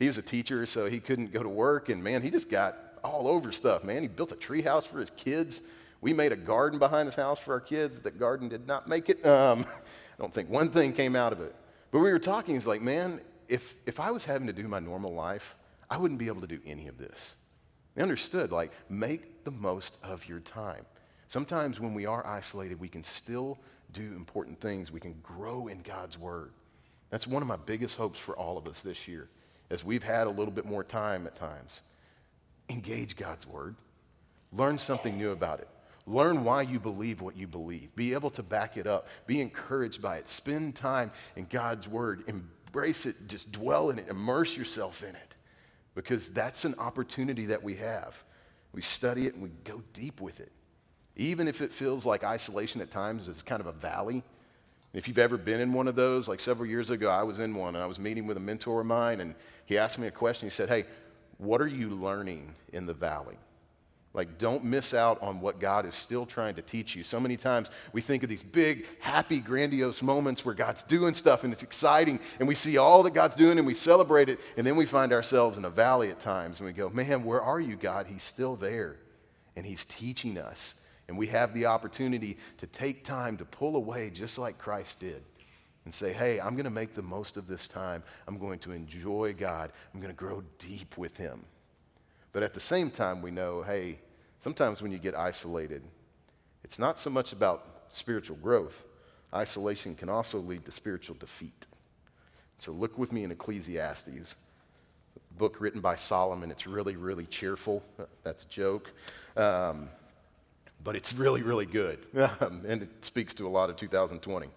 he 0.00 0.08
was 0.08 0.18
a 0.18 0.22
teacher, 0.22 0.66
so 0.66 0.86
he 0.86 0.98
couldn't 0.98 1.32
go 1.32 1.44
to 1.44 1.48
work, 1.48 1.88
and 1.88 2.02
man, 2.02 2.20
he 2.20 2.28
just 2.28 2.50
got 2.50 2.76
all 3.04 3.28
over 3.28 3.52
stuff, 3.52 3.84
man. 3.84 4.02
He 4.02 4.08
built 4.08 4.32
a 4.32 4.36
tree 4.36 4.62
house 4.62 4.84
for 4.84 4.98
his 4.98 5.10
kids. 5.10 5.62
We 6.00 6.12
made 6.12 6.32
a 6.32 6.36
garden 6.36 6.80
behind 6.80 7.06
his 7.06 7.14
house 7.14 7.38
for 7.38 7.54
our 7.54 7.60
kids. 7.60 8.00
The 8.00 8.10
garden 8.10 8.48
did 8.48 8.66
not 8.66 8.88
make 8.88 9.08
it. 9.08 9.24
Um, 9.24 9.66
I 10.18 10.20
don't 10.20 10.34
think 10.34 10.50
one 10.50 10.68
thing 10.68 10.94
came 10.94 11.14
out 11.14 11.32
of 11.32 11.40
it. 11.40 11.54
But 11.92 12.00
we 12.00 12.10
were 12.10 12.18
talking, 12.18 12.56
he's 12.56 12.66
like, 12.66 12.82
man, 12.82 13.20
if, 13.52 13.74
if 13.84 14.00
I 14.00 14.10
was 14.10 14.24
having 14.24 14.46
to 14.46 14.52
do 14.52 14.66
my 14.66 14.80
normal 14.80 15.12
life, 15.12 15.54
I 15.90 15.98
wouldn't 15.98 16.18
be 16.18 16.28
able 16.28 16.40
to 16.40 16.46
do 16.46 16.58
any 16.64 16.88
of 16.88 16.96
this. 16.96 17.36
They 17.94 18.02
understood, 18.02 18.50
like, 18.50 18.72
make 18.88 19.44
the 19.44 19.50
most 19.50 19.98
of 20.02 20.26
your 20.26 20.40
time. 20.40 20.86
Sometimes 21.28 21.78
when 21.78 21.92
we 21.92 22.06
are 22.06 22.26
isolated, 22.26 22.80
we 22.80 22.88
can 22.88 23.04
still 23.04 23.58
do 23.92 24.02
important 24.16 24.58
things. 24.58 24.90
We 24.90 25.00
can 25.00 25.14
grow 25.22 25.66
in 25.66 25.82
God's 25.82 26.18
Word. 26.18 26.52
That's 27.10 27.26
one 27.26 27.42
of 27.42 27.48
my 27.48 27.56
biggest 27.56 27.98
hopes 27.98 28.18
for 28.18 28.34
all 28.38 28.56
of 28.56 28.66
us 28.66 28.80
this 28.80 29.06
year, 29.06 29.28
as 29.68 29.84
we've 29.84 30.02
had 30.02 30.26
a 30.26 30.30
little 30.30 30.52
bit 30.52 30.64
more 30.64 30.82
time 30.82 31.26
at 31.26 31.36
times. 31.36 31.82
Engage 32.70 33.16
God's 33.16 33.46
Word, 33.46 33.76
learn 34.50 34.78
something 34.78 35.18
new 35.18 35.30
about 35.30 35.60
it. 35.60 35.68
Learn 36.06 36.42
why 36.42 36.62
you 36.62 36.80
believe 36.80 37.20
what 37.20 37.36
you 37.36 37.46
believe. 37.46 37.94
Be 37.94 38.14
able 38.14 38.30
to 38.30 38.42
back 38.42 38.78
it 38.78 38.86
up. 38.86 39.06
Be 39.26 39.40
encouraged 39.42 40.00
by 40.00 40.16
it. 40.16 40.26
Spend 40.26 40.74
time 40.74 41.12
in 41.36 41.46
God's 41.50 41.86
Word 41.86 42.24
embrace 42.72 43.04
it, 43.04 43.28
just 43.28 43.52
dwell 43.52 43.90
in 43.90 43.98
it, 43.98 44.08
immerse 44.08 44.56
yourself 44.56 45.02
in 45.02 45.10
it. 45.10 45.36
Because 45.94 46.30
that's 46.30 46.64
an 46.64 46.74
opportunity 46.78 47.46
that 47.46 47.62
we 47.62 47.76
have. 47.76 48.16
We 48.72 48.80
study 48.80 49.26
it 49.26 49.34
and 49.34 49.42
we 49.42 49.50
go 49.64 49.82
deep 49.92 50.22
with 50.22 50.40
it. 50.40 50.50
Even 51.16 51.48
if 51.48 51.60
it 51.60 51.70
feels 51.70 52.06
like 52.06 52.24
isolation 52.24 52.80
at 52.80 52.90
times 52.90 53.28
is 53.28 53.42
kind 53.42 53.60
of 53.60 53.66
a 53.66 53.72
valley. 53.72 54.22
If 54.94 55.06
you've 55.06 55.18
ever 55.18 55.36
been 55.36 55.60
in 55.60 55.74
one 55.74 55.86
of 55.86 55.96
those, 55.96 56.28
like 56.28 56.40
several 56.40 56.66
years 56.66 56.88
ago, 56.88 57.10
I 57.10 57.22
was 57.22 57.40
in 57.40 57.54
one 57.54 57.74
and 57.74 57.84
I 57.84 57.86
was 57.86 57.98
meeting 57.98 58.26
with 58.26 58.38
a 58.38 58.40
mentor 58.40 58.80
of 58.80 58.86
mine 58.86 59.20
and 59.20 59.34
he 59.66 59.76
asked 59.76 59.98
me 59.98 60.06
a 60.06 60.10
question. 60.10 60.46
He 60.46 60.50
said, 60.50 60.70
Hey, 60.70 60.86
what 61.36 61.60
are 61.60 61.68
you 61.68 61.90
learning 61.90 62.54
in 62.72 62.86
the 62.86 62.94
valley? 62.94 63.36
Like, 64.14 64.36
don't 64.36 64.64
miss 64.64 64.92
out 64.92 65.22
on 65.22 65.40
what 65.40 65.58
God 65.58 65.86
is 65.86 65.94
still 65.94 66.26
trying 66.26 66.54
to 66.56 66.62
teach 66.62 66.94
you. 66.94 67.02
So 67.02 67.18
many 67.18 67.38
times 67.38 67.68
we 67.94 68.02
think 68.02 68.22
of 68.22 68.28
these 68.28 68.42
big, 68.42 68.84
happy, 69.00 69.40
grandiose 69.40 70.02
moments 70.02 70.44
where 70.44 70.54
God's 70.54 70.82
doing 70.82 71.14
stuff 71.14 71.44
and 71.44 71.52
it's 71.52 71.62
exciting 71.62 72.20
and 72.38 72.46
we 72.46 72.54
see 72.54 72.76
all 72.76 73.02
that 73.04 73.14
God's 73.14 73.34
doing 73.34 73.56
and 73.56 73.66
we 73.66 73.72
celebrate 73.72 74.28
it. 74.28 74.38
And 74.58 74.66
then 74.66 74.76
we 74.76 74.84
find 74.84 75.14
ourselves 75.14 75.56
in 75.56 75.64
a 75.64 75.70
valley 75.70 76.10
at 76.10 76.20
times 76.20 76.60
and 76.60 76.66
we 76.66 76.74
go, 76.74 76.90
man, 76.90 77.24
where 77.24 77.40
are 77.40 77.60
you, 77.60 77.74
God? 77.74 78.06
He's 78.06 78.22
still 78.22 78.54
there 78.54 78.96
and 79.56 79.64
He's 79.64 79.86
teaching 79.86 80.36
us. 80.36 80.74
And 81.08 81.16
we 81.16 81.26
have 81.28 81.54
the 81.54 81.66
opportunity 81.66 82.36
to 82.58 82.66
take 82.66 83.04
time 83.04 83.38
to 83.38 83.44
pull 83.46 83.76
away 83.76 84.10
just 84.10 84.36
like 84.36 84.58
Christ 84.58 85.00
did 85.00 85.22
and 85.84 85.92
say, 85.92 86.12
hey, 86.12 86.38
I'm 86.38 86.54
going 86.54 86.64
to 86.64 86.70
make 86.70 86.94
the 86.94 87.02
most 87.02 87.36
of 87.36 87.46
this 87.46 87.66
time. 87.66 88.02
I'm 88.28 88.38
going 88.38 88.58
to 88.60 88.72
enjoy 88.72 89.34
God. 89.36 89.72
I'm 89.92 90.00
going 90.00 90.12
to 90.12 90.16
grow 90.16 90.42
deep 90.58 90.96
with 90.96 91.16
Him. 91.16 91.44
But 92.32 92.42
at 92.42 92.54
the 92.54 92.60
same 92.60 92.90
time, 92.90 93.22
we 93.22 93.30
know 93.30 93.62
hey, 93.62 93.98
sometimes 94.40 94.82
when 94.82 94.90
you 94.90 94.98
get 94.98 95.14
isolated, 95.14 95.82
it's 96.64 96.78
not 96.78 96.98
so 96.98 97.10
much 97.10 97.32
about 97.32 97.84
spiritual 97.88 98.36
growth. 98.36 98.82
Isolation 99.34 99.94
can 99.94 100.08
also 100.08 100.38
lead 100.38 100.64
to 100.66 100.72
spiritual 100.72 101.16
defeat. 101.18 101.66
So 102.58 102.72
look 102.72 102.98
with 102.98 103.12
me 103.12 103.24
in 103.24 103.30
Ecclesiastes, 103.30 104.36
book 105.36 105.60
written 105.60 105.80
by 105.80 105.96
Solomon. 105.96 106.50
It's 106.50 106.66
really, 106.66 106.96
really 106.96 107.26
cheerful. 107.26 107.82
That's 108.22 108.44
a 108.44 108.48
joke. 108.48 108.90
Um, 109.36 109.88
but 110.84 110.96
it's 110.96 111.14
really, 111.14 111.42
really 111.42 111.66
good. 111.66 112.06
and 112.40 112.82
it 112.82 113.04
speaks 113.04 113.34
to 113.34 113.46
a 113.46 113.48
lot 113.48 113.70
of 113.70 113.76
2020. 113.76 114.48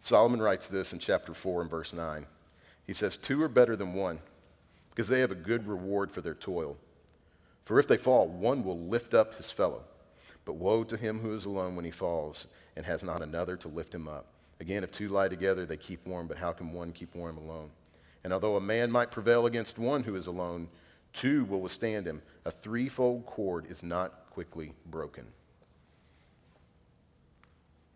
Solomon 0.00 0.40
writes 0.40 0.68
this 0.68 0.92
in 0.92 0.98
chapter 0.98 1.34
4 1.34 1.62
and 1.62 1.70
verse 1.70 1.92
9. 1.92 2.26
He 2.86 2.92
says, 2.92 3.16
Two 3.16 3.42
are 3.42 3.48
better 3.48 3.76
than 3.76 3.92
one 3.92 4.20
because 4.98 5.08
they 5.08 5.20
have 5.20 5.30
a 5.30 5.36
good 5.36 5.68
reward 5.68 6.10
for 6.10 6.22
their 6.22 6.34
toil. 6.34 6.76
For 7.64 7.78
if 7.78 7.86
they 7.86 7.96
fall, 7.96 8.26
one 8.26 8.64
will 8.64 8.80
lift 8.80 9.14
up 9.14 9.36
his 9.36 9.48
fellow. 9.48 9.84
But 10.44 10.54
woe 10.54 10.82
to 10.82 10.96
him 10.96 11.20
who 11.20 11.34
is 11.34 11.44
alone 11.44 11.76
when 11.76 11.84
he 11.84 11.92
falls 11.92 12.48
and 12.74 12.84
has 12.84 13.04
not 13.04 13.22
another 13.22 13.56
to 13.58 13.68
lift 13.68 13.94
him 13.94 14.08
up. 14.08 14.26
Again, 14.58 14.82
if 14.82 14.90
two 14.90 15.08
lie 15.08 15.28
together, 15.28 15.66
they 15.66 15.76
keep 15.76 16.04
warm, 16.04 16.26
but 16.26 16.36
how 16.36 16.50
can 16.50 16.72
one 16.72 16.90
keep 16.90 17.14
warm 17.14 17.38
alone? 17.38 17.70
And 18.24 18.32
although 18.32 18.56
a 18.56 18.60
man 18.60 18.90
might 18.90 19.12
prevail 19.12 19.46
against 19.46 19.78
one 19.78 20.02
who 20.02 20.16
is 20.16 20.26
alone, 20.26 20.66
two 21.12 21.44
will 21.44 21.60
withstand 21.60 22.04
him. 22.04 22.20
A 22.44 22.50
threefold 22.50 23.24
cord 23.24 23.70
is 23.70 23.84
not 23.84 24.28
quickly 24.30 24.72
broken. 24.86 25.26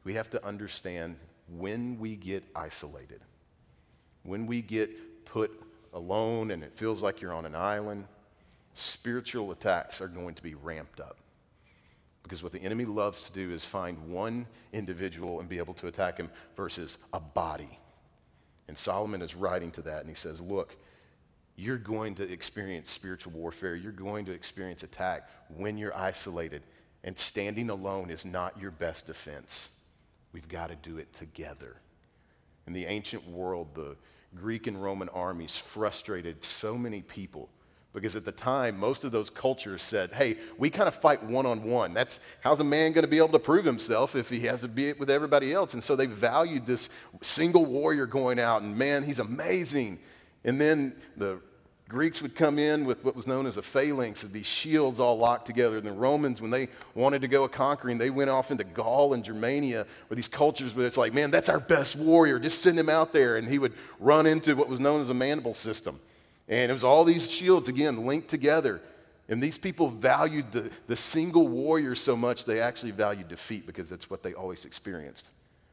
We 0.04 0.14
have 0.14 0.30
to 0.30 0.46
understand 0.46 1.16
when 1.48 1.98
we 1.98 2.14
get 2.14 2.44
isolated, 2.54 3.22
when 4.22 4.46
we 4.46 4.62
get 4.62 5.24
put 5.24 5.50
alone 5.92 6.50
and 6.50 6.62
it 6.62 6.76
feels 6.76 7.02
like 7.02 7.20
you're 7.20 7.32
on 7.32 7.44
an 7.44 7.54
island, 7.54 8.06
spiritual 8.74 9.50
attacks 9.50 10.00
are 10.00 10.08
going 10.08 10.34
to 10.34 10.42
be 10.42 10.54
ramped 10.54 11.00
up. 11.00 11.18
Because 12.22 12.42
what 12.42 12.52
the 12.52 12.62
enemy 12.62 12.84
loves 12.84 13.20
to 13.22 13.32
do 13.32 13.52
is 13.52 13.64
find 13.64 13.98
one 14.08 14.46
individual 14.72 15.40
and 15.40 15.48
be 15.48 15.58
able 15.58 15.74
to 15.74 15.88
attack 15.88 16.18
him 16.18 16.30
versus 16.56 16.98
a 17.12 17.20
body. 17.20 17.78
And 18.68 18.78
Solomon 18.78 19.22
is 19.22 19.34
writing 19.34 19.70
to 19.72 19.82
that 19.82 20.00
and 20.00 20.08
he 20.08 20.14
says, 20.14 20.40
Look, 20.40 20.76
you're 21.56 21.78
going 21.78 22.14
to 22.16 22.30
experience 22.30 22.90
spiritual 22.90 23.32
warfare. 23.32 23.74
You're 23.74 23.92
going 23.92 24.24
to 24.26 24.32
experience 24.32 24.82
attack 24.82 25.28
when 25.48 25.76
you're 25.76 25.96
isolated. 25.96 26.62
And 27.04 27.18
standing 27.18 27.68
alone 27.68 28.10
is 28.10 28.24
not 28.24 28.58
your 28.58 28.70
best 28.70 29.06
defense. 29.06 29.70
We've 30.32 30.48
got 30.48 30.68
to 30.68 30.76
do 30.76 30.98
it 30.98 31.12
together. 31.12 31.76
In 32.66 32.72
the 32.72 32.86
ancient 32.86 33.28
world, 33.28 33.74
the 33.74 33.96
Greek 34.34 34.66
and 34.66 34.82
Roman 34.82 35.08
armies 35.10 35.56
frustrated 35.56 36.42
so 36.42 36.76
many 36.76 37.02
people 37.02 37.48
because 37.92 38.16
at 38.16 38.24
the 38.24 38.32
time, 38.32 38.78
most 38.78 39.04
of 39.04 39.12
those 39.12 39.28
cultures 39.28 39.82
said, 39.82 40.12
hey, 40.12 40.38
we 40.56 40.70
kind 40.70 40.88
of 40.88 40.94
fight 40.94 41.22
one 41.22 41.44
on 41.44 41.62
one. 41.62 41.92
That's 41.92 42.20
how's 42.40 42.60
a 42.60 42.64
man 42.64 42.92
going 42.92 43.04
to 43.04 43.08
be 43.08 43.18
able 43.18 43.28
to 43.28 43.38
prove 43.38 43.66
himself 43.66 44.16
if 44.16 44.30
he 44.30 44.40
has 44.40 44.62
to 44.62 44.68
be 44.68 44.88
it 44.88 44.98
with 44.98 45.10
everybody 45.10 45.52
else? 45.52 45.74
And 45.74 45.84
so 45.84 45.94
they 45.94 46.06
valued 46.06 46.64
this 46.66 46.88
single 47.20 47.66
warrior 47.66 48.06
going 48.06 48.38
out, 48.38 48.62
and 48.62 48.76
man, 48.76 49.02
he's 49.02 49.18
amazing. 49.18 49.98
And 50.44 50.60
then 50.60 50.96
the 51.18 51.40
Greeks 51.92 52.22
would 52.22 52.34
come 52.34 52.58
in 52.58 52.86
with 52.86 53.04
what 53.04 53.14
was 53.14 53.26
known 53.26 53.46
as 53.46 53.58
a 53.58 53.62
phalanx 53.62 54.24
of 54.24 54.32
these 54.32 54.46
shields 54.46 54.98
all 54.98 55.18
locked 55.18 55.44
together. 55.44 55.76
And 55.76 55.86
the 55.86 55.92
Romans, 55.92 56.40
when 56.40 56.50
they 56.50 56.68
wanted 56.94 57.20
to 57.20 57.28
go 57.28 57.44
a 57.44 57.48
conquering, 57.48 57.98
they 57.98 58.08
went 58.08 58.30
off 58.30 58.50
into 58.50 58.64
Gaul 58.64 59.12
and 59.12 59.22
Germania, 59.22 59.86
where 60.08 60.16
these 60.16 60.26
cultures, 60.26 60.74
where 60.74 60.86
it's 60.86 60.96
like, 60.96 61.12
man, 61.12 61.30
that's 61.30 61.50
our 61.50 61.60
best 61.60 61.94
warrior. 61.94 62.38
Just 62.38 62.62
send 62.62 62.78
him 62.78 62.88
out 62.88 63.12
there. 63.12 63.36
And 63.36 63.46
he 63.46 63.58
would 63.58 63.74
run 64.00 64.24
into 64.26 64.56
what 64.56 64.70
was 64.70 64.80
known 64.80 65.02
as 65.02 65.10
a 65.10 65.14
maniple 65.14 65.52
system. 65.52 66.00
And 66.48 66.70
it 66.70 66.72
was 66.72 66.82
all 66.82 67.04
these 67.04 67.30
shields, 67.30 67.68
again, 67.68 68.06
linked 68.06 68.28
together. 68.28 68.80
And 69.28 69.42
these 69.42 69.58
people 69.58 69.88
valued 69.88 70.50
the, 70.50 70.70
the 70.86 70.96
single 70.96 71.46
warrior 71.46 71.94
so 71.94 72.16
much, 72.16 72.46
they 72.46 72.60
actually 72.60 72.92
valued 72.92 73.28
defeat 73.28 73.66
because 73.66 73.90
that's 73.90 74.08
what 74.08 74.22
they 74.22 74.32
always 74.32 74.64
experienced. 74.64 75.28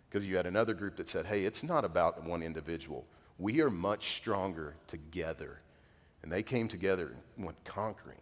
Because 0.10 0.26
you 0.26 0.36
had 0.36 0.46
another 0.46 0.74
group 0.74 0.98
that 0.98 1.08
said, 1.08 1.26
hey, 1.26 1.46
it's 1.46 1.64
not 1.64 1.86
about 1.86 2.24
one 2.24 2.44
individual. 2.44 3.06
We 3.38 3.62
are 3.62 3.70
much 3.70 4.18
stronger 4.18 4.76
together. 4.88 5.62
And 6.24 6.32
they 6.32 6.44
came 6.44 6.68
together 6.68 7.16
and 7.36 7.46
went 7.46 7.64
conquering. 7.64 8.18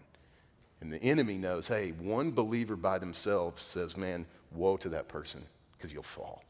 And 0.81 0.93
the 0.93 1.01
enemy 1.01 1.37
knows, 1.37 1.67
hey, 1.67 1.91
one 1.99 2.31
believer 2.31 2.75
by 2.75 2.99
themselves 2.99 3.61
says, 3.61 3.97
man, 3.97 4.25
woe 4.51 4.77
to 4.77 4.89
that 4.89 5.07
person 5.07 5.43
because 5.75 5.91
you'll 5.91 6.03
fall. 6.03 6.43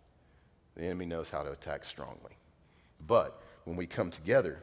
The 0.75 0.83
enemy 0.83 1.05
knows 1.05 1.29
how 1.29 1.43
to 1.43 1.51
attack 1.51 1.85
strongly. 1.85 2.37
But 3.07 3.41
when 3.63 3.77
we 3.77 3.87
come 3.87 4.11
together, 4.11 4.61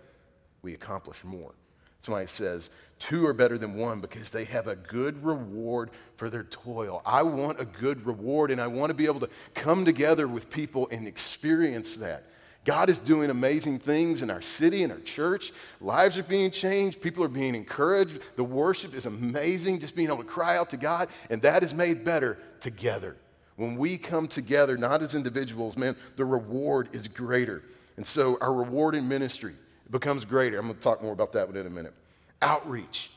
we 0.62 0.74
accomplish 0.74 1.24
more. 1.24 1.52
That's 1.96 2.08
why 2.10 2.22
it 2.22 2.30
says, 2.30 2.70
two 2.98 3.26
are 3.26 3.32
better 3.32 3.56
than 3.56 3.76
one 3.76 4.00
because 4.00 4.28
they 4.28 4.44
have 4.44 4.66
a 4.66 4.76
good 4.76 5.24
reward 5.24 5.90
for 6.16 6.28
their 6.28 6.44
toil. 6.44 7.00
I 7.06 7.22
want 7.22 7.58
a 7.60 7.64
good 7.64 8.04
reward, 8.04 8.50
and 8.50 8.60
I 8.60 8.66
want 8.66 8.90
to 8.90 8.94
be 8.94 9.06
able 9.06 9.20
to 9.20 9.30
come 9.54 9.86
together 9.86 10.28
with 10.28 10.50
people 10.50 10.86
and 10.90 11.08
experience 11.08 11.96
that. 11.96 12.26
God 12.64 12.88
is 12.88 12.98
doing 12.98 13.30
amazing 13.30 13.78
things 13.78 14.22
in 14.22 14.30
our 14.30 14.40
city, 14.40 14.82
in 14.82 14.90
our 14.90 15.00
church. 15.00 15.52
Lives 15.80 16.16
are 16.16 16.22
being 16.22 16.50
changed. 16.50 17.02
People 17.02 17.22
are 17.22 17.28
being 17.28 17.54
encouraged. 17.54 18.20
The 18.36 18.44
worship 18.44 18.94
is 18.94 19.04
amazing, 19.06 19.80
just 19.80 19.94
being 19.94 20.08
able 20.08 20.18
to 20.18 20.24
cry 20.24 20.56
out 20.56 20.70
to 20.70 20.78
God, 20.78 21.08
and 21.28 21.42
that 21.42 21.62
is 21.62 21.74
made 21.74 22.04
better 22.04 22.38
together. 22.60 23.16
When 23.56 23.76
we 23.76 23.98
come 23.98 24.26
together, 24.26 24.76
not 24.76 25.02
as 25.02 25.14
individuals, 25.14 25.76
man, 25.76 25.94
the 26.16 26.24
reward 26.24 26.88
is 26.92 27.06
greater. 27.06 27.62
And 27.96 28.06
so 28.06 28.38
our 28.40 28.52
reward 28.52 28.94
in 28.94 29.06
ministry 29.06 29.54
becomes 29.90 30.24
greater. 30.24 30.58
I'm 30.58 30.66
going 30.66 30.76
to 30.76 30.80
talk 30.80 31.02
more 31.02 31.12
about 31.12 31.32
that 31.32 31.48
in 31.48 31.66
a 31.66 31.70
minute. 31.70 31.94
Outreach. 32.42 33.10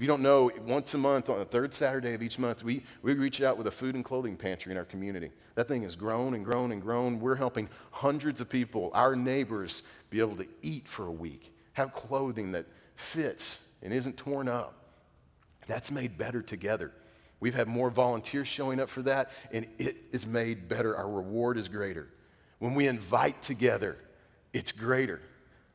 If 0.00 0.04
you 0.04 0.08
don't 0.08 0.22
know, 0.22 0.50
once 0.64 0.94
a 0.94 0.96
month, 0.96 1.28
on 1.28 1.40
the 1.40 1.44
third 1.44 1.74
Saturday 1.74 2.14
of 2.14 2.22
each 2.22 2.38
month, 2.38 2.64
we, 2.64 2.82
we 3.02 3.12
reach 3.12 3.42
out 3.42 3.58
with 3.58 3.66
a 3.66 3.70
food 3.70 3.94
and 3.94 4.02
clothing 4.02 4.34
pantry 4.34 4.72
in 4.72 4.78
our 4.78 4.86
community. 4.86 5.30
That 5.56 5.68
thing 5.68 5.82
has 5.82 5.94
grown 5.94 6.32
and 6.32 6.42
grown 6.42 6.72
and 6.72 6.80
grown. 6.80 7.20
We're 7.20 7.34
helping 7.34 7.68
hundreds 7.90 8.40
of 8.40 8.48
people, 8.48 8.90
our 8.94 9.14
neighbors, 9.14 9.82
be 10.08 10.20
able 10.20 10.36
to 10.36 10.46
eat 10.62 10.88
for 10.88 11.04
a 11.04 11.12
week, 11.12 11.54
have 11.74 11.92
clothing 11.92 12.52
that 12.52 12.64
fits 12.96 13.58
and 13.82 13.92
isn't 13.92 14.16
torn 14.16 14.48
up. 14.48 14.74
That's 15.66 15.90
made 15.90 16.16
better 16.16 16.40
together. 16.40 16.92
We've 17.38 17.54
had 17.54 17.68
more 17.68 17.90
volunteers 17.90 18.48
showing 18.48 18.80
up 18.80 18.88
for 18.88 19.02
that, 19.02 19.30
and 19.52 19.66
it 19.76 19.98
is 20.12 20.26
made 20.26 20.66
better. 20.66 20.96
Our 20.96 21.10
reward 21.10 21.58
is 21.58 21.68
greater. 21.68 22.08
When 22.58 22.74
we 22.74 22.86
invite 22.86 23.42
together, 23.42 23.98
it's 24.54 24.72
greater. 24.72 25.20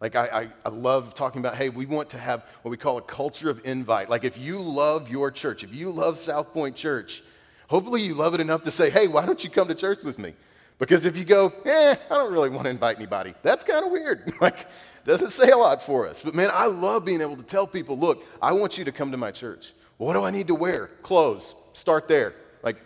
Like, 0.06 0.16
I, 0.16 0.28
I, 0.28 0.50
I, 0.66 0.70
love 0.70 1.16
talking 1.16 1.40
about, 1.40 1.56
hey, 1.56 1.70
we 1.70 1.88
want 1.88 2.12
to 2.12 2.20
have 2.20 2.46
what 2.62 2.70
we 2.70 2.78
call 2.78 3.00
a 3.00 3.02
culture 3.02 3.50
of 3.50 3.60
invite. 3.66 4.08
Like, 4.08 4.24
if 4.24 4.38
you 4.38 4.60
love 4.60 5.10
your 5.10 5.32
church, 5.32 5.64
if 5.64 5.74
you 5.74 5.90
love 5.90 6.20
South 6.20 6.54
Point 6.54 6.76
Church, 6.76 7.24
hopefully 7.70 8.04
you 8.04 8.14
love 8.14 8.36
it 8.36 8.40
enough 8.40 8.62
to 8.66 8.70
say, 8.70 8.92
hey, 8.92 9.08
why 9.08 9.26
don't 9.26 9.44
you 9.44 9.50
come 9.50 9.68
to 9.68 9.74
church 9.74 10.04
with 10.04 10.20
me? 10.20 10.36
Because 10.78 11.08
if 11.08 11.18
you 11.18 11.26
go, 11.26 11.52
eh, 11.66 11.96
I 12.08 12.14
don't 12.14 12.32
really 12.32 12.50
want 12.50 12.66
to 12.66 12.70
invite 12.70 12.98
anybody, 12.98 13.34
that's 13.42 13.64
kind 13.64 13.84
of 13.84 13.92
weird. 13.92 14.32
like, 14.42 14.68
doesn't 15.06 15.32
say 15.32 15.50
a 15.50 15.58
lot 15.58 15.82
for 15.82 16.08
us. 16.08 16.22
But 16.22 16.36
man, 16.36 16.52
I 16.54 16.68
love 16.68 17.04
being 17.04 17.22
able 17.22 17.38
to 17.38 17.42
tell 17.42 17.66
people, 17.66 17.98
look, 17.98 18.24
I 18.40 18.52
want 18.52 18.78
you 18.78 18.86
to 18.86 18.92
come 18.92 19.10
to 19.10 19.18
my 19.18 19.32
church. 19.32 19.74
What 19.98 20.14
do 20.14 20.24
I 20.24 20.30
need 20.30 20.46
to 20.50 20.56
wear? 20.56 20.92
Clothes. 21.02 21.56
Start 21.74 22.08
there. 22.08 22.36
Like, 22.62 22.78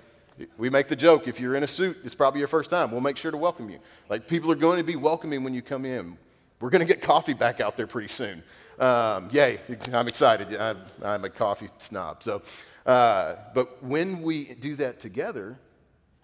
we 0.58 0.70
make 0.70 0.88
the 0.88 0.96
joke 0.96 1.28
if 1.28 1.38
you're 1.38 1.56
in 1.56 1.64
a 1.64 1.68
suit, 1.68 1.98
it's 2.06 2.16
probably 2.16 2.40
your 2.40 2.48
first 2.48 2.70
time. 2.70 2.92
We'll 2.92 3.02
make 3.02 3.18
sure 3.18 3.30
to 3.32 3.36
welcome 3.36 3.70
you. 3.70 3.80
Like, 4.08 4.26
people 4.26 4.50
are 4.54 4.56
going 4.56 4.78
to 4.78 4.86
be 4.86 4.96
welcoming 4.96 5.44
when 5.44 5.54
you 5.54 5.62
come 5.62 5.84
in. 5.84 6.18
We're 6.60 6.70
going 6.70 6.86
to 6.86 6.94
get 6.94 7.02
coffee 7.02 7.34
back 7.34 7.62
out 7.62 7.78
there 7.78 7.88
pretty 7.88 8.10
soon. 8.10 8.44
Um, 8.80 9.30
yay, 9.32 9.60
I'm 9.94 10.08
excited. 10.08 10.56
I'm, 10.56 10.80
I'm, 11.02 11.24
a 11.24 11.30
coffee 11.30 11.70
snob. 11.78 12.22
So, 12.24 12.42
uh, 12.86 13.36
but 13.54 13.82
when 13.84 14.22
we 14.22 14.56
do 14.56 14.76
that 14.76 15.00
together, 15.00 15.58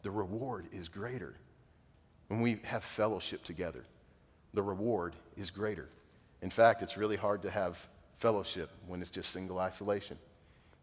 the 0.04 0.12
reward 0.12 0.68
is 0.74 0.90
greater. 0.90 1.36
When 2.28 2.42
we 2.42 2.60
have 2.64 2.84
fellowship 2.84 3.44
together, 3.44 3.86
the 4.54 4.62
reward 4.62 5.16
is 5.38 5.50
greater. 5.52 5.88
In 6.42 6.50
fact, 6.50 6.82
it's 6.82 6.98
really 6.98 7.16
hard 7.16 7.42
to 7.44 7.50
have 7.50 7.78
fellowship 8.20 8.70
when 8.88 9.02
it's 9.02 9.12
just 9.12 9.32
single 9.32 9.60
isolation. 9.60 10.18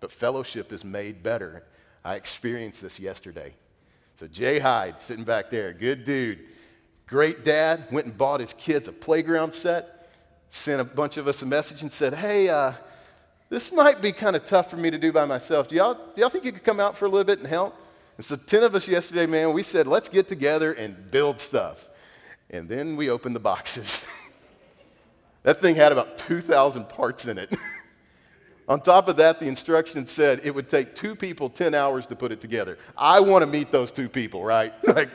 But 0.00 0.10
fellowship 0.10 0.72
is 0.72 0.84
made 0.84 1.22
better. 1.22 1.64
I 2.04 2.14
experienced 2.14 2.80
this 2.82 2.98
yesterday. 2.98 3.54
So, 4.16 4.26
Jay 4.26 4.58
Hyde, 4.58 5.00
sitting 5.00 5.24
back 5.24 5.50
there, 5.50 5.72
good 5.72 6.04
dude 6.04 6.40
Great 7.06 7.44
dad 7.44 7.86
went 7.90 8.06
and 8.06 8.16
bought 8.16 8.40
his 8.40 8.52
kids 8.52 8.88
a 8.88 8.92
playground 8.92 9.54
set, 9.54 10.10
sent 10.48 10.80
a 10.80 10.84
bunch 10.84 11.16
of 11.16 11.28
us 11.28 11.42
a 11.42 11.46
message 11.46 11.82
and 11.82 11.92
said, 11.92 12.14
Hey, 12.14 12.48
uh, 12.48 12.72
this 13.48 13.70
might 13.70 14.00
be 14.00 14.12
kind 14.12 14.34
of 14.34 14.44
tough 14.44 14.70
for 14.70 14.78
me 14.78 14.90
to 14.90 14.98
do 14.98 15.12
by 15.12 15.26
myself. 15.26 15.68
Do 15.68 15.76
y'all, 15.76 15.94
do 15.94 16.20
y'all 16.20 16.30
think 16.30 16.44
you 16.44 16.52
could 16.52 16.64
come 16.64 16.80
out 16.80 16.96
for 16.96 17.04
a 17.04 17.08
little 17.08 17.24
bit 17.24 17.38
and 17.38 17.46
help? 17.46 17.76
And 18.16 18.24
so 18.24 18.36
10 18.36 18.62
of 18.62 18.74
us 18.74 18.88
yesterday, 18.88 19.26
man, 19.26 19.52
we 19.52 19.62
said, 19.62 19.86
let's 19.86 20.08
get 20.08 20.28
together 20.28 20.72
and 20.72 21.10
build 21.10 21.40
stuff. 21.40 21.88
And 22.48 22.68
then 22.68 22.96
we 22.96 23.10
opened 23.10 23.34
the 23.34 23.40
boxes. 23.40 24.04
that 25.42 25.60
thing 25.60 25.76
had 25.76 25.92
about 25.92 26.18
2,000 26.18 26.88
parts 26.88 27.26
in 27.26 27.38
it. 27.38 27.52
On 28.68 28.80
top 28.80 29.08
of 29.08 29.16
that, 29.16 29.40
the 29.40 29.46
instructions 29.46 30.10
said 30.10 30.40
it 30.44 30.54
would 30.54 30.68
take 30.68 30.94
two 30.94 31.14
people 31.14 31.50
10 31.50 31.74
hours 31.74 32.06
to 32.06 32.16
put 32.16 32.32
it 32.32 32.40
together. 32.40 32.78
I 32.96 33.20
want 33.20 33.42
to 33.42 33.46
meet 33.46 33.72
those 33.72 33.90
two 33.90 34.08
people, 34.08 34.44
right? 34.44 34.72
like, 34.96 35.10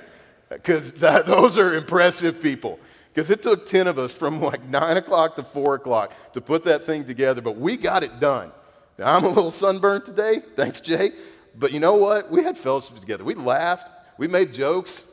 because 0.50 0.92
those 0.94 1.58
are 1.58 1.76
impressive 1.76 2.42
people. 2.42 2.80
Because 3.14 3.30
it 3.30 3.42
took 3.42 3.66
10 3.66 3.88
of 3.88 3.98
us 3.98 4.14
from 4.14 4.42
like 4.42 4.64
9 4.64 4.98
o'clock 4.98 5.36
to 5.38 5.44
4 5.44 5.76
o'clock 5.76 6.14
to 6.34 6.42
put 6.42 6.64
that 6.66 6.86
thing 6.86 7.04
together, 7.04 7.42
but 7.42 7.58
we 7.58 7.76
got 7.76 8.04
it 8.04 8.20
done. 8.20 8.52
Now, 8.98 9.16
I'm 9.16 9.24
a 9.24 9.30
little 9.30 9.52
sunburned 9.52 10.06
today. 10.06 10.42
Thanks, 10.56 10.82
Jay. 10.82 11.12
But 11.56 11.72
you 11.72 11.80
know 11.80 11.96
what? 11.96 12.30
We 12.30 12.44
had 12.44 12.58
fellowship 12.58 13.00
together. 13.00 13.24
We 13.24 13.36
laughed. 13.36 13.90
We 14.18 14.28
made 14.28 14.54
jokes. 14.54 15.04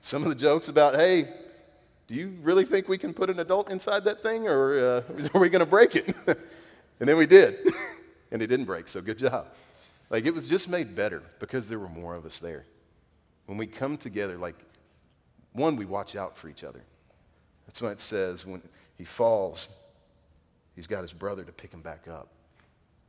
Some 0.00 0.22
of 0.22 0.28
the 0.28 0.34
jokes 0.34 0.68
about, 0.68 0.94
hey, 0.94 1.28
do 2.06 2.14
you 2.14 2.36
really 2.42 2.64
think 2.64 2.88
we 2.88 2.96
can 2.96 3.12
put 3.12 3.28
an 3.28 3.40
adult 3.40 3.70
inside 3.70 4.04
that 4.04 4.22
thing 4.22 4.48
or 4.48 4.78
uh, 4.78 5.28
are 5.34 5.40
we 5.40 5.48
going 5.48 5.60
to 5.60 5.66
break 5.66 5.96
it? 5.96 6.14
and 6.26 7.08
then 7.08 7.16
we 7.16 7.26
did. 7.26 7.58
and 8.30 8.40
it 8.40 8.46
didn't 8.46 8.66
break, 8.66 8.88
so 8.88 9.00
good 9.00 9.18
job. 9.18 9.48
Like 10.10 10.24
it 10.24 10.32
was 10.32 10.46
just 10.46 10.68
made 10.68 10.94
better 10.94 11.22
because 11.38 11.68
there 11.68 11.78
were 11.78 11.88
more 11.88 12.14
of 12.14 12.24
us 12.24 12.38
there. 12.38 12.64
When 13.46 13.58
we 13.58 13.66
come 13.66 13.96
together, 13.96 14.36
like 14.36 14.56
one, 15.52 15.76
we 15.76 15.84
watch 15.84 16.16
out 16.16 16.36
for 16.36 16.48
each 16.48 16.64
other. 16.64 16.82
That's 17.66 17.82
why 17.82 17.90
it 17.90 18.00
says 18.00 18.46
when 18.46 18.62
he 18.96 19.04
falls, 19.04 19.68
he's 20.74 20.86
got 20.86 21.02
his 21.02 21.12
brother 21.12 21.44
to 21.44 21.52
pick 21.52 21.72
him 21.72 21.82
back 21.82 22.08
up. 22.08 22.28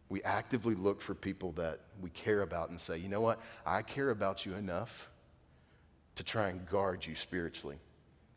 We 0.10 0.24
actively 0.24 0.76
look 0.76 1.02
for 1.02 1.14
people 1.14 1.52
that 1.54 1.80
we 2.02 2.10
care 2.10 2.42
about 2.42 2.70
and 2.70 2.80
say, 2.80 2.98
you 2.98 3.10
know 3.10 3.22
what? 3.22 3.40
I 3.66 3.82
care 3.84 4.10
about 4.10 4.46
you 4.46 4.56
enough 4.56 5.10
to 6.16 6.24
try 6.24 6.50
and 6.50 6.68
guard 6.68 7.06
you 7.06 7.16
spiritually. 7.16 7.78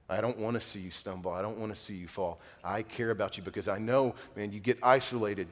I 0.08 0.20
don't 0.20 0.38
want 0.38 0.54
to 0.54 0.60
see 0.60 0.80
you 0.80 0.90
stumble. 0.90 1.32
I 1.32 1.40
don't 1.40 1.58
want 1.58 1.74
to 1.74 1.80
see 1.80 1.94
you 1.94 2.06
fall. 2.06 2.40
I 2.62 2.82
care 2.82 3.10
about 3.10 3.36
you 3.38 3.42
because 3.42 3.66
I 3.66 3.78
know, 3.78 4.14
man, 4.36 4.52
you 4.52 4.60
get 4.60 4.78
isolated. 4.82 5.48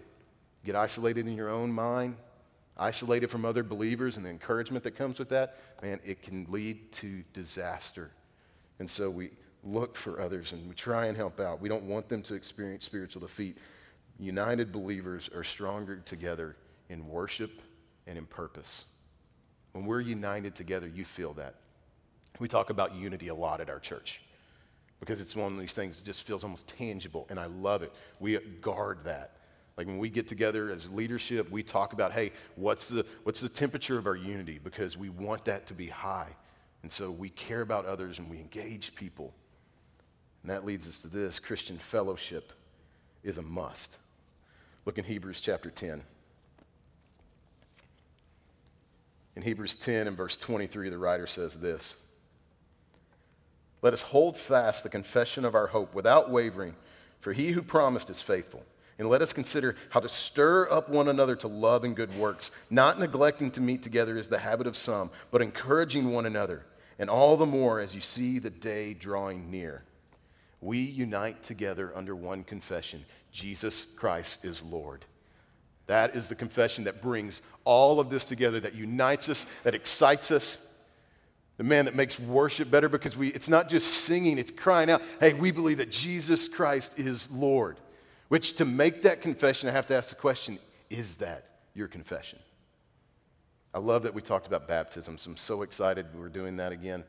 get 0.65 0.77
isolated 0.77 1.27
in 1.27 1.35
your 1.35 1.49
own 1.49 1.73
mind, 1.73 2.17
isolated 2.77 3.31
from 3.31 3.47
other 3.47 3.63
believers, 3.63 4.19
and 4.19 4.27
the 4.27 4.31
encouragement 4.31 4.85
that 4.85 4.97
comes 4.97 5.19
with 5.19 5.31
that, 5.31 5.57
man, 5.83 5.99
it 6.05 6.23
can 6.23 6.47
lead 6.51 6.93
to 6.93 7.25
disaster 7.33 8.11
and 8.81 8.91
so 8.91 9.09
we 9.09 9.31
look 9.63 9.95
for 9.97 10.21
others 10.21 10.53
and 10.53 10.69
we 10.69 10.75
try 10.75 11.07
and 11.07 11.17
help 11.17 11.39
out. 11.39 11.61
We 11.61 11.69
don't 11.69 11.85
want 11.85 12.09
them 12.09 12.23
to 12.23 12.35
experience 12.35 12.85
spiritual 12.87 13.21
defeat. 13.21 13.59
United 14.19 14.73
believers 14.73 15.31
are 15.35 15.45
stronger 15.45 15.99
together 15.99 16.57
in 16.89 17.07
worship 17.07 17.63
and 18.07 18.19
in 18.19 18.27
purpose. 18.27 18.85
When 19.73 19.85
we're 19.85 20.01
united 20.01 20.55
together, 20.55 20.89
you 20.89 21.05
feel 21.05 21.35
that. 21.35 21.57
We 22.41 22.49
talk 22.49 22.71
about 22.71 22.95
unity 22.95 23.29
a 23.29 23.35
lot 23.35 23.61
at 23.61 23.69
our 23.69 23.79
church 23.79 24.23
because 24.99 25.21
it's 25.21 25.37
one 25.37 25.53
of 25.53 25.61
these 25.61 25.73
things 25.73 25.99
that 25.99 26.05
just 26.05 26.27
feels 26.27 26.43
almost 26.43 26.67
tangible, 26.67 27.27
and 27.31 27.39
I 27.39 27.47
love 27.47 27.83
it. 27.83 27.93
We 28.19 28.39
guard 28.61 29.05
that. 29.05 29.37
Like 29.77 29.87
when 29.87 29.99
we 29.99 30.09
get 30.09 30.27
together 30.27 30.71
as 30.71 30.91
leadership, 30.91 31.51
we 31.51 31.63
talk 31.63 31.93
about, 31.93 32.13
hey, 32.13 32.33
what's 32.57 32.89
the, 32.89 33.07
what's 33.25 33.41
the 33.41 33.49
temperature 33.49 33.99
of 33.99 34.07
our 34.07 34.17
unity? 34.17 34.59
Because 34.63 34.97
we 34.97 35.09
want 35.11 35.45
that 35.47 35.67
to 35.69 35.75
be 35.75 35.87
high. 35.87 36.29
And 36.83 36.91
so 36.91 37.11
we 37.11 37.29
care 37.31 37.61
about 37.61 37.87
others 37.87 38.19
and 38.19 38.31
we 38.31 38.39
engage 38.39 38.95
people. 38.95 39.35
And 40.43 40.51
that 40.51 40.65
leads 40.65 40.89
us 40.89 40.99
to 40.99 41.09
this 41.09 41.39
Christian 41.39 41.79
fellowship 41.79 42.53
is 43.23 43.39
a 43.39 43.43
must. 43.43 43.99
Look 44.87 44.99
in 44.99 45.05
Hebrews 45.05 45.41
chapter 45.41 45.71
10. 45.71 46.03
In 49.37 49.43
Hebrews 49.43 49.75
10 49.75 50.07
and 50.07 50.17
verse 50.17 50.37
23, 50.37 50.89
the 50.89 50.99
writer 50.99 51.27
says 51.27 51.55
this 51.59 51.97
Let 53.83 53.93
us 53.93 54.03
hold 54.03 54.37
fast 54.37 54.83
the 54.83 54.91
confession 54.91 55.45
of 55.45 55.55
our 55.55 55.69
hope 55.69 55.95
without 55.95 56.31
wavering, 56.31 56.75
For 57.21 57.33
he 57.33 57.53
who 57.53 57.63
promised 57.63 58.11
is 58.11 58.23
faithful. 58.23 58.65
And 58.99 59.09
let 59.09 59.23
us 59.23 59.33
consider 59.33 59.77
how 59.89 60.01
to 60.01 60.11
stir 60.11 60.71
up 60.71 60.91
one 60.91 61.09
another 61.09 61.35
to 61.37 61.49
love 61.49 61.85
and 61.85 61.97
good 61.97 62.15
works, 62.19 62.51
not 62.69 63.01
neglecting 63.01 63.51
to 63.53 63.61
meet 63.63 63.83
together 63.83 64.19
as 64.19 64.29
the 64.29 64.39
habit 64.39 64.67
of 64.67 64.77
some, 64.77 65.11
but 65.31 65.41
encouraging 65.41 66.13
one 66.13 66.27
another, 66.27 66.67
and 67.01 67.09
all 67.09 67.39
the 67.39 67.47
more 67.47 67.81
as 67.81 67.95
you 67.95 68.01
see 68.03 68.39
the 68.39 68.51
day 68.51 68.93
drawing 68.93 69.51
near. 69.51 69.83
We 70.61 70.81
unite 70.81 71.43
together 71.43 71.91
under 71.97 72.15
one 72.15 72.45
confession 72.45 73.07
Jesus 73.33 73.87
Christ 73.97 74.45
is 74.45 74.63
Lord. 74.63 75.07
That 75.87 76.15
is 76.15 76.29
the 76.29 76.35
confession 76.35 76.85
that 76.85 77.01
brings 77.01 77.41
all 77.65 78.01
of 78.01 78.11
this 78.11 78.25
together, 78.27 78.61
that 78.61 78.75
unites 78.75 79.31
us, 79.31 79.47
that 79.65 79.75
excites 79.75 80.31
us, 80.31 80.59
the 81.57 81.65
man 81.65 81.87
that 81.87 81.97
makes 81.97 82.21
worship 82.21 82.71
better 82.71 82.89
because 82.89 83.17
we, 83.17 83.29
it's 83.29 83.49
not 83.49 83.69
just 83.69 83.87
singing, 84.05 84.39
it's 84.39 84.51
crying 84.51 84.91
out, 84.91 85.01
hey, 85.21 85.33
we 85.33 85.51
believe 85.51 85.79
that 85.79 85.91
Jesus 85.91 86.49
Christ 86.49 86.93
is 86.99 87.31
Lord. 87.31 87.79
Which 88.29 88.57
to 88.57 88.65
make 88.67 89.03
that 89.03 89.23
confession, 89.23 89.71
I 89.71 89.73
have 89.73 89.87
to 89.87 89.97
ask 89.97 90.11
the 90.11 90.17
question 90.17 90.59
is 90.91 91.17
that 91.17 91.47
your 91.75 91.89
confession? 91.89 92.39
I 93.73 93.79
love 93.79 94.03
that 94.03 94.15
we 94.15 94.21
talked 94.21 94.49
about 94.49 94.67
baptisms. 94.67 95.27
I'm 95.27 95.37
so 95.37 95.63
excited 95.63 96.07
we're 96.15 96.29
doing 96.29 96.57
that 96.57 96.73
again. 96.73 97.05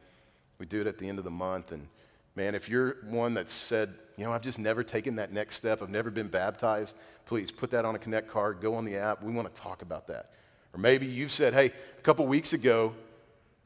We 0.60 0.68
do 0.68 0.82
it 0.82 0.88
at 0.88 1.00
the 1.00 1.10
end 1.10 1.18
of 1.18 1.25
the 1.25 1.32
month. 1.32 1.72
And 1.72 1.88
man, 2.36 2.53
if 2.53 2.70
you're 2.70 2.98
one 3.06 3.34
that 3.34 3.50
said, 3.50 3.96
you 4.15 4.25
know, 4.25 4.32
I've 4.32 4.44
just 4.44 4.60
never 4.60 4.84
taken 4.84 5.15
that 5.15 5.34
next 5.34 5.56
step, 5.56 5.82
I've 5.82 5.89
never 5.89 6.12
been 6.12 6.27
baptized, 6.27 6.96
please 7.25 7.50
put 7.50 7.72
that 7.72 7.84
on 7.84 7.96
a 7.96 8.00
Connect 8.00 8.30
card, 8.30 8.62
go 8.62 8.75
on 8.75 8.86
the 8.86 8.96
app. 8.96 9.24
We 9.24 9.34
want 9.34 9.53
to 9.53 9.60
talk 9.60 9.82
about 9.82 10.08
that. 10.08 10.32
Or 10.74 10.80
maybe 10.80 11.08
you've 11.08 11.32
said, 11.32 11.53
hey, 11.53 11.74
a 11.98 12.01
couple 12.03 12.27
weeks 12.27 12.53
ago, 12.53 12.94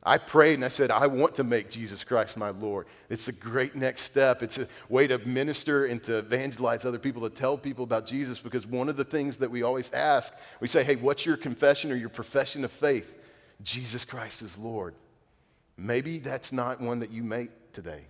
I 0.07 0.19
prayed 0.19 0.53
and 0.53 0.63
I 0.63 0.67
said, 0.67 0.91
I 0.91 1.07
want 1.07 1.33
to 1.35 1.43
make 1.43 1.71
Jesus 1.71 2.03
Christ 2.03 2.37
my 2.37 2.51
Lord. 2.51 2.85
It's 3.09 3.27
a 3.27 3.31
great 3.31 3.75
next 3.75 4.03
step. 4.03 4.43
It's 4.43 4.59
a 4.59 4.67
way 4.87 5.07
to 5.07 5.17
minister 5.17 5.85
and 5.85 6.01
to 6.03 6.19
evangelize 6.19 6.85
other 6.85 6.99
people, 6.99 7.27
to 7.27 7.35
tell 7.35 7.57
people 7.57 7.83
about 7.83 8.05
Jesus, 8.05 8.39
because 8.39 8.67
one 8.67 8.87
of 8.87 8.97
the 8.97 9.03
things 9.03 9.37
that 9.37 9.49
we 9.49 9.63
always 9.63 9.91
ask, 9.93 10.31
we 10.59 10.67
say, 10.67 10.83
hey, 10.83 10.95
what's 10.95 11.25
your 11.25 11.37
confession 11.37 11.91
or 11.91 11.95
your 11.95 12.09
profession 12.09 12.63
of 12.63 12.71
faith? 12.71 13.15
Jesus 13.63 14.05
Christ 14.05 14.43
is 14.43 14.59
Lord. 14.59 14.93
Maybe 15.75 16.19
that's 16.19 16.51
not 16.51 16.79
one 16.79 16.99
that 16.99 17.09
you 17.09 17.23
make 17.23 17.73
today. 17.73 18.05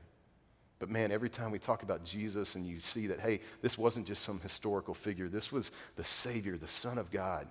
But 0.79 0.89
man, 0.89 1.13
every 1.13 1.29
time 1.29 1.49
we 1.49 1.59
talk 1.59 1.83
about 1.83 2.03
Jesus 2.03 2.55
and 2.55 2.67
you 2.67 2.81
see 2.81 3.07
that, 3.07 3.21
hey, 3.21 3.39
this 3.61 3.77
wasn't 3.77 4.05
just 4.05 4.23
some 4.23 4.41
historical 4.41 4.93
figure, 4.93 5.29
this 5.29 5.49
was 5.49 5.71
the 5.95 6.03
Savior, 6.03 6.57
the 6.57 6.67
Son 6.67 6.97
of 6.97 7.09
God, 7.09 7.47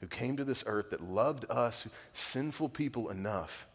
who 0.00 0.06
came 0.06 0.36
to 0.36 0.44
this 0.44 0.62
earth 0.68 0.90
that 0.90 1.02
loved 1.02 1.46
us, 1.50 1.84
sinful 2.12 2.68
people, 2.68 3.10
enough 3.10 3.66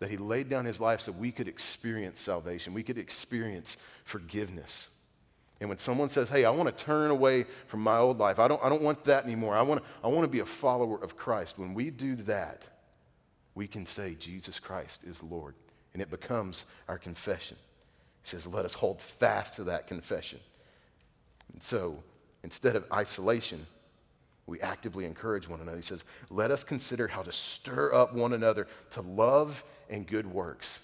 that 0.00 0.10
he 0.10 0.16
laid 0.16 0.48
down 0.48 0.64
his 0.64 0.80
life 0.80 1.00
so 1.00 1.12
we 1.12 1.32
could 1.32 1.48
experience 1.48 2.20
salvation, 2.20 2.74
we 2.74 2.82
could 2.82 2.98
experience 2.98 3.76
forgiveness. 4.04 4.88
And 5.60 5.68
when 5.68 5.78
someone 5.78 6.08
says, 6.08 6.28
Hey, 6.28 6.44
I 6.44 6.50
want 6.50 6.76
to 6.76 6.84
turn 6.84 7.10
away 7.10 7.46
from 7.68 7.80
my 7.80 7.98
old 7.98 8.18
life, 8.18 8.38
I 8.38 8.48
don't, 8.48 8.62
I 8.62 8.68
don't 8.68 8.82
want 8.82 9.04
that 9.04 9.24
anymore, 9.24 9.54
I 9.54 9.62
want, 9.62 9.82
to, 9.82 9.88
I 10.02 10.08
want 10.08 10.22
to 10.24 10.30
be 10.30 10.40
a 10.40 10.46
follower 10.46 11.02
of 11.02 11.16
Christ, 11.16 11.58
when 11.58 11.74
we 11.74 11.90
do 11.90 12.16
that, 12.16 12.68
we 13.54 13.66
can 13.66 13.86
say, 13.86 14.14
Jesus 14.14 14.58
Christ 14.58 15.04
is 15.04 15.22
Lord. 15.22 15.54
And 15.92 16.02
it 16.02 16.10
becomes 16.10 16.66
our 16.88 16.98
confession. 16.98 17.56
He 18.22 18.28
says, 18.28 18.46
Let 18.46 18.64
us 18.64 18.74
hold 18.74 19.00
fast 19.00 19.54
to 19.54 19.64
that 19.64 19.86
confession. 19.86 20.40
And 21.52 21.62
so, 21.62 22.02
instead 22.42 22.74
of 22.74 22.84
isolation, 22.92 23.64
we 24.46 24.60
actively 24.60 25.04
encourage 25.04 25.48
one 25.48 25.60
another. 25.60 25.76
He 25.76 25.82
says, 25.82 26.04
Let 26.30 26.50
us 26.50 26.64
consider 26.64 27.08
how 27.08 27.22
to 27.22 27.32
stir 27.32 27.94
up 27.94 28.14
one 28.14 28.32
another 28.32 28.66
to 28.90 29.00
love 29.00 29.64
and 29.88 30.06
good 30.06 30.26
works. 30.26 30.80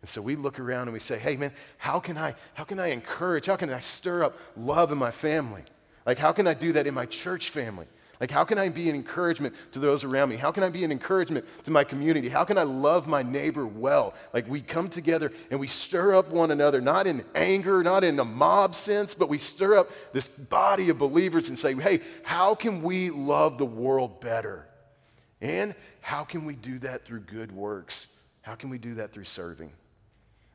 And 0.00 0.08
so 0.08 0.22
we 0.22 0.34
look 0.34 0.58
around 0.58 0.82
and 0.82 0.92
we 0.92 1.00
say, 1.00 1.18
hey, 1.18 1.36
man, 1.36 1.52
how 1.76 2.00
can 2.00 2.16
I, 2.16 2.34
how 2.54 2.64
can 2.64 2.78
I 2.80 2.88
encourage, 2.88 3.46
how 3.46 3.56
can 3.56 3.70
I 3.70 3.80
stir 3.80 4.24
up 4.24 4.38
love 4.56 4.92
in 4.92 4.98
my 4.98 5.10
family? 5.10 5.62
Like, 6.06 6.18
how 6.18 6.32
can 6.32 6.46
I 6.46 6.54
do 6.54 6.72
that 6.72 6.86
in 6.86 6.94
my 6.94 7.06
church 7.06 7.50
family? 7.50 7.86
Like, 8.20 8.30
how 8.30 8.44
can 8.44 8.58
I 8.58 8.68
be 8.68 8.90
an 8.90 8.94
encouragement 8.94 9.54
to 9.72 9.78
those 9.78 10.04
around 10.04 10.28
me? 10.28 10.36
How 10.36 10.52
can 10.52 10.62
I 10.62 10.68
be 10.68 10.84
an 10.84 10.92
encouragement 10.92 11.46
to 11.64 11.70
my 11.70 11.84
community? 11.84 12.28
How 12.28 12.44
can 12.44 12.58
I 12.58 12.64
love 12.64 13.06
my 13.06 13.22
neighbor 13.22 13.66
well? 13.66 14.12
Like, 14.34 14.46
we 14.46 14.60
come 14.60 14.90
together 14.90 15.32
and 15.50 15.58
we 15.58 15.68
stir 15.68 16.14
up 16.14 16.28
one 16.28 16.50
another, 16.50 16.82
not 16.82 17.06
in 17.06 17.24
anger, 17.34 17.82
not 17.82 18.04
in 18.04 18.18
a 18.18 18.24
mob 18.24 18.74
sense, 18.74 19.14
but 19.14 19.30
we 19.30 19.38
stir 19.38 19.78
up 19.78 19.90
this 20.12 20.28
body 20.28 20.90
of 20.90 20.98
believers 20.98 21.48
and 21.48 21.58
say, 21.58 21.74
hey, 21.74 22.00
how 22.22 22.54
can 22.54 22.82
we 22.82 23.08
love 23.08 23.56
the 23.56 23.64
world 23.64 24.20
better? 24.20 24.66
And 25.40 25.74
how 26.02 26.24
can 26.24 26.44
we 26.44 26.54
do 26.54 26.78
that 26.80 27.06
through 27.06 27.20
good 27.20 27.50
works? 27.50 28.06
How 28.42 28.54
can 28.54 28.68
we 28.68 28.76
do 28.76 28.94
that 28.96 29.12
through 29.12 29.24
serving? 29.24 29.72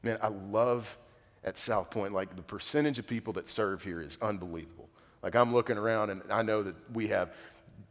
Man, 0.03 0.19
I 0.21 0.27
love 0.27 0.97
at 1.43 1.57
South 1.57 1.89
Point, 1.89 2.13
like 2.13 2.35
the 2.35 2.43
percentage 2.43 2.99
of 2.99 3.07
people 3.07 3.33
that 3.33 3.47
serve 3.47 3.81
here 3.81 4.01
is 4.01 4.19
unbelievable. 4.21 4.87
Like 5.23 5.35
I'm 5.35 5.51
looking 5.51 5.77
around 5.77 6.11
and 6.11 6.21
I 6.29 6.43
know 6.43 6.61
that 6.61 6.75
we 6.93 7.07
have 7.07 7.33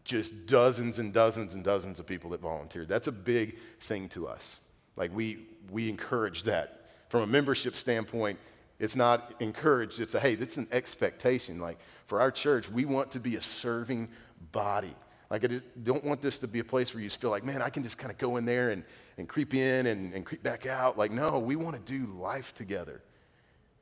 just 0.04 0.46
dozens 0.46 0.98
and 0.98 1.12
dozens 1.12 1.54
and 1.54 1.64
dozens 1.64 1.98
of 1.98 2.06
people 2.06 2.30
that 2.30 2.40
volunteered. 2.40 2.88
That's 2.88 3.06
a 3.06 3.12
big 3.12 3.56
thing 3.80 4.08
to 4.10 4.26
us. 4.26 4.56
Like 4.96 5.14
we 5.14 5.46
we 5.70 5.88
encourage 5.88 6.42
that. 6.44 6.80
From 7.08 7.22
a 7.22 7.26
membership 7.26 7.76
standpoint, 7.76 8.38
it's 8.78 8.96
not 8.96 9.34
encouraged, 9.40 10.00
it's 10.00 10.14
a 10.14 10.20
hey, 10.20 10.34
it's 10.34 10.56
an 10.56 10.68
expectation. 10.72 11.60
Like 11.60 11.78
for 12.06 12.20
our 12.20 12.30
church, 12.30 12.68
we 12.70 12.84
want 12.84 13.10
to 13.12 13.20
be 13.20 13.36
a 13.36 13.40
serving 13.40 14.08
body. 14.52 14.94
Like, 15.30 15.44
I 15.44 15.60
don't 15.82 16.04
want 16.04 16.22
this 16.22 16.38
to 16.38 16.46
be 16.46 16.60
a 16.60 16.64
place 16.64 16.94
where 16.94 17.02
you 17.02 17.08
just 17.08 17.20
feel 17.20 17.30
like, 17.30 17.44
man, 17.44 17.62
I 17.62 17.70
can 17.70 17.82
just 17.82 17.98
kind 17.98 18.12
of 18.12 18.18
go 18.18 18.36
in 18.36 18.44
there 18.44 18.70
and, 18.70 18.84
and 19.18 19.28
creep 19.28 19.54
in 19.54 19.86
and, 19.86 20.12
and 20.12 20.24
creep 20.24 20.42
back 20.42 20.66
out. 20.66 20.98
Like, 20.98 21.10
no, 21.10 21.38
we 21.38 21.56
want 21.56 21.74
to 21.74 21.92
do 21.92 22.12
life 22.12 22.54
together. 22.54 23.00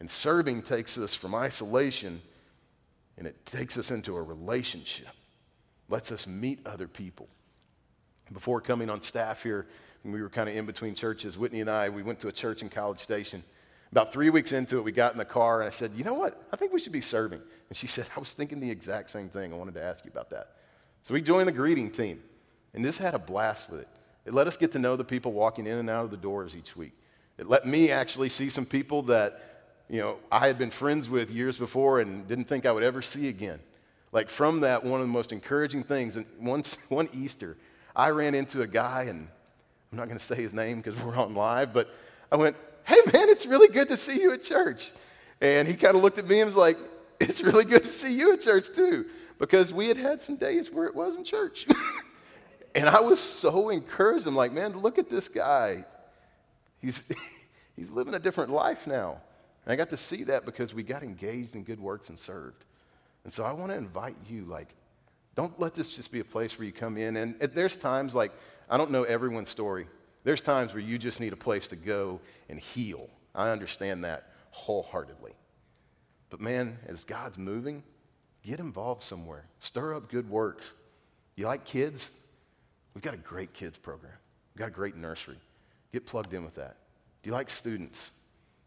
And 0.01 0.11
serving 0.11 0.63
takes 0.63 0.97
us 0.97 1.15
from 1.15 1.35
isolation 1.35 2.23
and 3.19 3.27
it 3.27 3.45
takes 3.45 3.77
us 3.77 3.91
into 3.91 4.17
a 4.17 4.23
relationship, 4.23 5.09
lets 5.93 6.11
us 6.11 6.27
meet 6.27 6.67
other 6.67 6.89
people. 6.89 7.29
Before 8.33 8.63
coming 8.63 8.89
on 8.89 9.03
staff 9.03 9.43
here, 9.43 9.67
when 10.03 10.13
we 10.15 10.23
were 10.23 10.31
kind 10.31 10.49
of 10.49 10.57
in 10.57 10.65
between 10.65 10.95
churches, 10.95 11.37
Whitney 11.37 11.61
and 11.61 11.71
I, 11.71 11.91
we 11.91 12.03
went 12.03 12.19
to 12.21 12.29
a 12.29 12.33
church 12.33 12.63
in 12.63 12.71
College 12.71 12.99
Station. 12.99 13.45
About 13.93 14.11
three 14.11 14.31
weeks 14.31 14.53
into 14.53 14.79
it, 14.79 14.85
we 14.85 14.91
got 14.91 15.13
in 15.13 15.19
the 15.19 15.25
car 15.27 15.61
and 15.61 15.67
I 15.67 15.71
said, 15.71 15.93
You 15.95 16.03
know 16.03 16.15
what? 16.15 16.43
I 16.51 16.57
think 16.57 16.73
we 16.73 16.81
should 16.81 16.95
be 16.95 17.03
serving. 17.03 17.43
And 17.69 17.77
she 17.77 17.87
said, 17.95 18.07
I 18.17 18.19
was 18.19 18.33
thinking 18.33 18.59
the 18.59 18.71
exact 18.71 19.11
same 19.11 19.29
thing. 19.29 19.53
I 19.53 19.57
wanted 19.57 19.75
to 19.75 19.83
ask 19.83 20.05
you 20.05 20.11
about 20.11 20.31
that. 20.31 20.57
So 21.03 21.13
we 21.13 21.21
joined 21.21 21.47
the 21.47 21.53
greeting 21.53 21.91
team, 21.91 22.23
and 22.73 22.83
this 22.83 22.97
had 22.97 23.15
a 23.15 23.19
blast 23.19 23.71
with 23.71 23.81
it. 23.81 23.89
It 24.25 24.33
let 24.33 24.47
us 24.47 24.57
get 24.57 24.73
to 24.73 24.79
know 24.79 24.97
the 24.97 25.05
people 25.05 25.33
walking 25.33 25.67
in 25.67 25.77
and 25.77 25.91
out 25.91 26.07
of 26.07 26.11
the 26.11 26.17
doors 26.17 26.57
each 26.57 26.75
week. 26.75 26.93
It 27.37 27.49
let 27.49 27.67
me 27.67 27.91
actually 27.91 28.31
see 28.31 28.49
some 28.49 28.65
people 28.65 29.03
that, 29.03 29.67
you 29.91 30.01
know, 30.01 30.17
I 30.31 30.47
had 30.47 30.57
been 30.57 30.71
friends 30.71 31.11
with 31.11 31.31
years 31.31 31.59
before 31.59 32.01
and 32.01 32.27
didn't 32.27 32.45
think 32.45 32.65
I 32.65 32.73
would 32.73 32.85
ever 32.85 33.03
see 33.03 33.29
again. 33.29 33.61
Like 34.13 34.29
from 34.29 34.61
that, 34.61 34.85
one 34.85 35.01
of 35.01 35.07
the 35.07 35.13
most 35.13 35.33
encouraging 35.33 35.83
things, 35.83 36.17
and 36.17 36.27
once, 36.39 36.79
one 36.89 37.09
Easter, 37.13 37.57
I 37.97 38.11
ran 38.11 38.35
into 38.35 38.63
a 38.63 38.67
guy, 38.67 39.05
and 39.05 39.27
I'm 39.91 39.99
not 39.99 40.07
going 40.07 40.19
to 40.19 40.25
say 40.25 40.37
his 40.37 40.53
name 40.53 40.79
because 40.79 40.99
we're 41.03 41.17
on 41.17 41.35
live, 41.35 41.73
but 41.73 41.89
I 42.31 42.37
went, 42.37 42.57
hey 42.85 43.01
man, 43.13 43.29
it's 43.29 43.47
really 43.47 43.69
good 43.69 43.89
to 43.89 43.97
see 43.97 44.21
you 44.21 44.33
at 44.33 44.43
church. 44.43 44.91
And 45.41 45.67
he 45.67 45.75
kind 45.75 45.97
of 45.97 46.03
looked 46.03 46.19
at 46.19 46.29
me 46.29 46.41
and 46.41 46.47
was 46.47 46.57
like, 46.57 46.79
it's 47.21 47.43
really 47.43 47.65
good 47.65 47.83
to 47.83 47.89
see 47.89 48.15
you 48.15 48.33
at 48.33 48.41
church 48.41 48.73
too 48.75 49.07
because 49.39 49.73
we 49.73 49.89
had 49.89 49.97
had 49.97 50.23
some 50.23 50.37
days 50.37 50.71
where 50.71 50.87
it 50.87 50.95
wasn't 50.95 51.27
church. 51.27 51.67
and 52.77 52.89
I 52.89 53.01
was 53.01 53.19
so 53.19 53.71
encouraged. 53.71 54.27
I'm 54.27 54.37
like, 54.37 54.53
man, 54.53 54.81
look 54.81 54.99
at 54.99 55.11
this 55.11 55.29
guy. 55.29 55.85
He's, 56.79 57.03
he's 57.77 57.91
living 57.91 58.15
a 58.15 58.21
different 58.21 58.53
life 58.53 58.87
now. 58.87 59.21
And 59.65 59.73
I 59.73 59.77
got 59.77 59.91
to 59.91 59.97
see 59.97 60.23
that 60.25 60.45
because 60.45 60.75
we 60.75 60.85
got 60.85 61.03
engaged 61.03 61.57
in 61.57 61.65
good 61.65 61.81
works 61.81 62.09
and 62.09 62.17
served. 62.17 62.65
And 63.25 63.33
so 63.33 63.45
I 63.45 63.53
want 63.53 63.71
to 63.71 63.77
invite 63.77 64.17
you, 64.29 64.45
like, 64.45 64.75
don't 65.35 65.59
let 65.61 65.75
this 65.75 65.89
just 65.89 66.13
be 66.13 66.21
a 66.21 66.25
place 66.25 66.59
where 66.59 66.67
you 66.67 66.73
come 66.73 66.97
in. 66.97 67.17
And 67.17 67.41
there's 67.41 67.77
times, 67.77 68.15
like, 68.15 68.33
I 68.69 68.77
don't 68.77 68.91
know 68.91 69.05
everyone's 69.05 69.49
story. 69.49 69.87
There's 70.25 70.41
times 70.41 70.73
where 70.73 70.83
you 70.83 70.99
just 70.99 71.21
need 71.21 71.33
a 71.33 71.37
place 71.37 71.67
to 71.69 71.77
go 71.77 72.21
and 72.49 72.59
heal. 72.59 73.09
I 73.35 73.51
understand 73.51 74.05
that 74.05 74.31
wholeheartedly. 74.51 75.33
But 76.31 76.41
man, 76.41 76.79
as 76.87 77.05
God's 77.05 77.39
moving, 77.39 77.83
Get 78.43 78.59
involved 78.59 79.03
somewhere. 79.03 79.45
Stir 79.61 79.95
up 79.95 80.11
good 80.11 80.29
works. 80.29 80.75
You 81.37 81.47
like 81.47 81.65
kids? 81.65 82.11
We've 82.95 83.03
got 83.03 83.15
a 83.15 83.19
great 83.19 83.55
kids 83.55 83.79
program. 83.79 84.13
We've 84.53 84.59
got 84.59 84.69
a 84.69 84.73
great 84.73 84.97
nursery. 84.97 85.39
Get 85.93 86.07
plugged 86.07 86.35
in 86.35 86.45
with 86.45 86.55
that. 86.57 86.77
Do 87.23 87.31
you 87.31 87.35
like 87.35 87.49
students? 87.49 88.11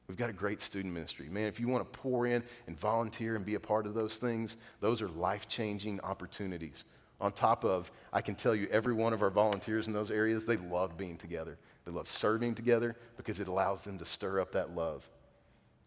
We've 0.08 0.18
got 0.18 0.30
a 0.30 0.34
great 0.34 0.62
student 0.62 0.94
ministry. 0.94 1.30
Man, 1.30 1.48
if 1.48 1.60
you 1.60 1.68
want 1.68 1.92
to 1.92 2.00
pour 2.00 2.28
in 2.28 2.44
and 2.68 2.80
volunteer 2.80 3.36
and 3.36 3.46
be 3.46 3.56
a 3.56 3.60
part 3.60 3.88
of 3.88 3.94
those 3.94 4.18
things, 4.18 4.58
those 4.80 5.02
are 5.02 5.08
life 5.10 5.48
changing 5.48 6.00
opportunities. 6.02 6.86
On 7.22 7.32
top 7.32 7.64
of, 7.64 7.92
I 8.14 8.22
can 8.22 8.36
tell 8.36 8.54
you, 8.54 8.68
every 8.72 8.94
one 8.94 9.14
of 9.14 9.22
our 9.22 9.30
volunteers 9.30 9.88
in 9.88 9.94
those 9.94 10.12
areas, 10.12 10.46
they 10.46 10.58
love 10.58 10.98
being 10.98 11.18
together. 11.18 11.58
They 11.86 11.92
love 11.92 12.08
serving 12.08 12.56
together 12.56 12.96
because 13.18 13.40
it 13.40 13.48
allows 13.48 13.84
them 13.84 13.98
to 13.98 14.06
stir 14.06 14.42
up 14.42 14.52
that 14.52 14.76
love. 14.76 15.10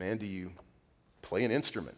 Man, 0.00 0.16
do 0.16 0.26
you 0.26 0.52
play 1.22 1.44
an 1.44 1.50
instrument? 1.50 1.96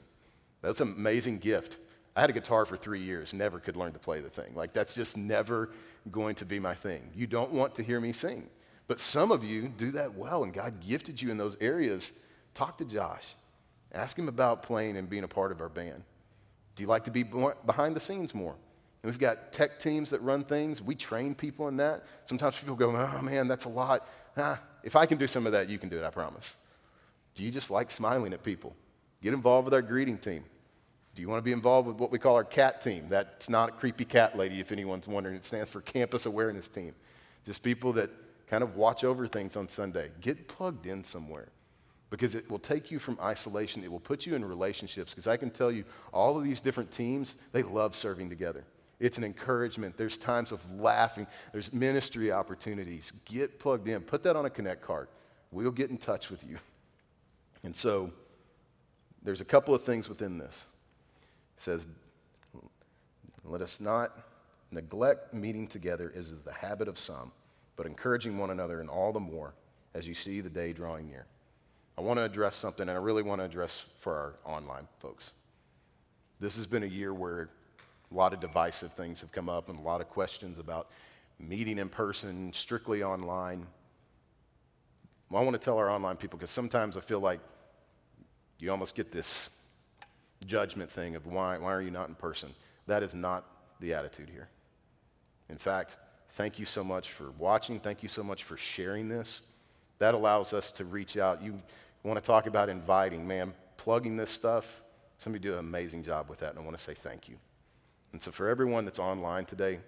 That's 0.62 0.80
an 0.80 0.92
amazing 0.96 1.38
gift. 1.38 1.78
I 2.16 2.20
had 2.20 2.30
a 2.30 2.32
guitar 2.34 2.66
for 2.66 2.76
three 2.76 3.00
years, 3.00 3.32
never 3.32 3.60
could 3.60 3.76
learn 3.76 3.92
to 3.92 3.98
play 3.98 4.20
the 4.20 4.28
thing. 4.28 4.52
Like, 4.54 4.72
that's 4.72 4.94
just 4.94 5.16
never 5.16 5.70
going 6.10 6.34
to 6.36 6.44
be 6.44 6.58
my 6.58 6.74
thing. 6.74 7.08
You 7.14 7.26
don't 7.26 7.52
want 7.52 7.74
to 7.76 7.82
hear 7.82 8.00
me 8.00 8.12
sing. 8.12 8.48
But 8.90 8.98
some 8.98 9.30
of 9.30 9.44
you 9.44 9.68
do 9.68 9.92
that 9.92 10.16
well, 10.16 10.42
and 10.42 10.52
God 10.52 10.80
gifted 10.80 11.22
you 11.22 11.30
in 11.30 11.36
those 11.36 11.56
areas. 11.60 12.10
Talk 12.54 12.76
to 12.78 12.84
Josh. 12.84 13.22
Ask 13.92 14.18
him 14.18 14.26
about 14.26 14.64
playing 14.64 14.96
and 14.96 15.08
being 15.08 15.22
a 15.22 15.28
part 15.28 15.52
of 15.52 15.60
our 15.60 15.68
band. 15.68 16.02
Do 16.74 16.82
you 16.82 16.88
like 16.88 17.04
to 17.04 17.12
be 17.12 17.22
behind 17.22 17.94
the 17.94 18.00
scenes 18.00 18.34
more? 18.34 18.50
And 18.50 19.12
we've 19.12 19.16
got 19.16 19.52
tech 19.52 19.78
teams 19.78 20.10
that 20.10 20.20
run 20.22 20.42
things. 20.42 20.82
We 20.82 20.96
train 20.96 21.36
people 21.36 21.68
in 21.68 21.76
that. 21.76 22.04
Sometimes 22.24 22.58
people 22.58 22.74
go, 22.74 22.90
oh 22.90 23.22
man, 23.22 23.46
that's 23.46 23.64
a 23.64 23.68
lot. 23.68 24.08
Ah, 24.36 24.60
if 24.82 24.96
I 24.96 25.06
can 25.06 25.18
do 25.18 25.28
some 25.28 25.46
of 25.46 25.52
that, 25.52 25.68
you 25.68 25.78
can 25.78 25.88
do 25.88 25.96
it, 25.96 26.04
I 26.04 26.10
promise. 26.10 26.56
Do 27.36 27.44
you 27.44 27.52
just 27.52 27.70
like 27.70 27.92
smiling 27.92 28.32
at 28.32 28.42
people? 28.42 28.74
Get 29.22 29.34
involved 29.34 29.66
with 29.66 29.74
our 29.74 29.82
greeting 29.82 30.18
team. 30.18 30.42
Do 31.14 31.22
you 31.22 31.28
want 31.28 31.38
to 31.38 31.44
be 31.44 31.52
involved 31.52 31.86
with 31.86 31.98
what 31.98 32.10
we 32.10 32.18
call 32.18 32.34
our 32.34 32.42
cat 32.42 32.80
team? 32.80 33.06
That's 33.08 33.48
not 33.48 33.68
a 33.68 33.72
creepy 33.72 34.04
cat 34.04 34.36
lady, 34.36 34.58
if 34.58 34.72
anyone's 34.72 35.06
wondering. 35.06 35.36
It 35.36 35.44
stands 35.44 35.70
for 35.70 35.80
Campus 35.80 36.26
Awareness 36.26 36.66
Team. 36.66 36.92
Just 37.44 37.62
people 37.62 37.92
that 37.92 38.10
kind 38.50 38.64
of 38.64 38.74
watch 38.74 39.04
over 39.04 39.28
things 39.28 39.56
on 39.56 39.68
Sunday. 39.68 40.10
Get 40.20 40.48
plugged 40.48 40.84
in 40.86 41.04
somewhere 41.04 41.48
because 42.10 42.34
it 42.34 42.50
will 42.50 42.58
take 42.58 42.90
you 42.90 42.98
from 42.98 43.16
isolation. 43.22 43.84
It 43.84 43.90
will 43.90 44.00
put 44.00 44.26
you 44.26 44.34
in 44.34 44.44
relationships. 44.44 45.12
Because 45.12 45.28
I 45.28 45.36
can 45.36 45.50
tell 45.50 45.70
you, 45.70 45.84
all 46.12 46.36
of 46.36 46.42
these 46.42 46.60
different 46.60 46.90
teams, 46.90 47.36
they 47.52 47.62
love 47.62 47.94
serving 47.94 48.28
together. 48.28 48.64
It's 48.98 49.16
an 49.18 49.24
encouragement. 49.24 49.96
There's 49.96 50.16
times 50.16 50.50
of 50.50 50.60
laughing, 50.72 51.28
there's 51.52 51.72
ministry 51.72 52.32
opportunities. 52.32 53.12
Get 53.24 53.60
plugged 53.60 53.88
in. 53.88 54.02
Put 54.02 54.24
that 54.24 54.34
on 54.34 54.44
a 54.44 54.50
Connect 54.50 54.82
card. 54.82 55.08
We'll 55.52 55.70
get 55.70 55.90
in 55.90 55.96
touch 55.96 56.28
with 56.28 56.44
you. 56.44 56.58
And 57.62 57.74
so, 57.74 58.10
there's 59.22 59.40
a 59.40 59.44
couple 59.44 59.74
of 59.74 59.84
things 59.84 60.08
within 60.08 60.38
this. 60.38 60.66
It 61.56 61.60
says, 61.60 61.86
let 63.44 63.60
us 63.62 63.80
not 63.80 64.18
neglect 64.70 65.34
meeting 65.34 65.66
together 65.66 66.12
as 66.16 66.32
is 66.32 66.42
the 66.42 66.52
habit 66.52 66.88
of 66.88 66.98
some, 66.98 67.32
but 67.80 67.86
encouraging 67.86 68.36
one 68.36 68.50
another 68.50 68.82
and 68.82 68.90
all 68.90 69.10
the 69.10 69.18
more 69.18 69.54
as 69.94 70.06
you 70.06 70.12
see 70.12 70.42
the 70.42 70.50
day 70.50 70.70
drawing 70.70 71.06
near. 71.06 71.24
I 71.96 72.02
want 72.02 72.18
to 72.18 72.24
address 72.24 72.54
something, 72.54 72.86
and 72.86 72.90
I 72.90 73.00
really 73.00 73.22
want 73.22 73.40
to 73.40 73.46
address 73.46 73.86
for 74.00 74.14
our 74.14 74.34
online 74.44 74.86
folks. 74.98 75.32
This 76.40 76.58
has 76.58 76.66
been 76.66 76.82
a 76.82 76.86
year 76.86 77.14
where 77.14 77.48
a 78.12 78.14
lot 78.14 78.34
of 78.34 78.40
divisive 78.40 78.92
things 78.92 79.22
have 79.22 79.32
come 79.32 79.48
up 79.48 79.70
and 79.70 79.78
a 79.78 79.80
lot 79.82 80.02
of 80.02 80.10
questions 80.10 80.58
about 80.58 80.90
meeting 81.38 81.78
in 81.78 81.88
person, 81.88 82.52
strictly 82.52 83.02
online. 83.02 83.66
Well, 85.30 85.40
I 85.40 85.44
want 85.46 85.54
to 85.54 85.64
tell 85.64 85.78
our 85.78 85.88
online 85.88 86.18
people 86.18 86.38
because 86.38 86.50
sometimes 86.50 86.98
I 86.98 87.00
feel 87.00 87.20
like 87.20 87.40
you 88.58 88.70
almost 88.70 88.94
get 88.94 89.10
this 89.10 89.48
judgment 90.44 90.90
thing 90.90 91.16
of 91.16 91.24
why, 91.24 91.56
why 91.56 91.72
are 91.72 91.80
you 91.80 91.90
not 91.90 92.10
in 92.10 92.14
person? 92.14 92.50
That 92.86 93.02
is 93.02 93.14
not 93.14 93.46
the 93.80 93.94
attitude 93.94 94.28
here. 94.28 94.50
In 95.48 95.56
fact, 95.56 95.96
thank 96.34 96.58
you 96.58 96.64
so 96.64 96.82
much 96.84 97.12
for 97.12 97.30
watching. 97.32 97.80
Thank 97.80 98.02
you 98.02 98.08
so 98.08 98.22
much 98.22 98.44
for 98.44 98.56
sharing 98.56 99.08
this. 99.08 99.40
That 99.98 100.14
allows 100.14 100.52
us 100.52 100.72
to 100.72 100.84
reach 100.84 101.16
out. 101.16 101.42
You 101.42 101.60
want 102.02 102.18
to 102.18 102.26
talk 102.26 102.46
about 102.46 102.68
inviting, 102.68 103.26
man, 103.26 103.52
plugging 103.76 104.16
this 104.16 104.30
stuff. 104.30 104.82
Somebody 105.18 105.42
did 105.42 105.52
an 105.52 105.58
amazing 105.58 106.02
job 106.02 106.30
with 106.30 106.38
that, 106.40 106.50
and 106.50 106.58
I 106.58 106.62
want 106.62 106.76
to 106.76 106.82
say 106.82 106.94
thank 106.94 107.28
you. 107.28 107.36
And 108.12 108.20
so, 108.20 108.30
for 108.30 108.48
everyone 108.48 108.84
that's 108.84 108.98
online 108.98 109.44
today, 109.44 109.80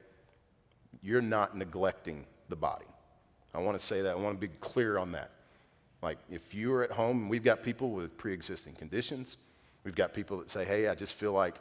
you're 1.03 1.23
not 1.23 1.57
neglecting 1.57 2.27
the 2.49 2.57
body. 2.57 2.87
I 3.55 3.59
want 3.59 3.79
to 3.79 3.85
say 3.85 4.03
that. 4.03 4.11
I 4.11 4.15
want 4.15 4.41
to 4.41 4.47
be 4.47 4.53
clear 4.61 4.99
on 4.99 5.13
that. 5.13 5.31
Like, 6.03 6.19
if 6.31 6.55
you're 6.55 6.83
at 6.83 6.91
home, 6.91 7.29
we've 7.29 7.45
got 7.45 7.63
people 7.63 7.91
with 7.91 8.17
pre 8.19 8.33
existing 8.33 8.75
conditions, 8.75 9.39
We've 9.85 9.95
got 9.95 10.15
people 10.15 10.39
that 10.39 10.51
say, 10.51 10.65
hey, 10.65 10.89
I 10.89 10.95
just 10.95 11.15
feel 11.15 11.33
like 11.33 11.57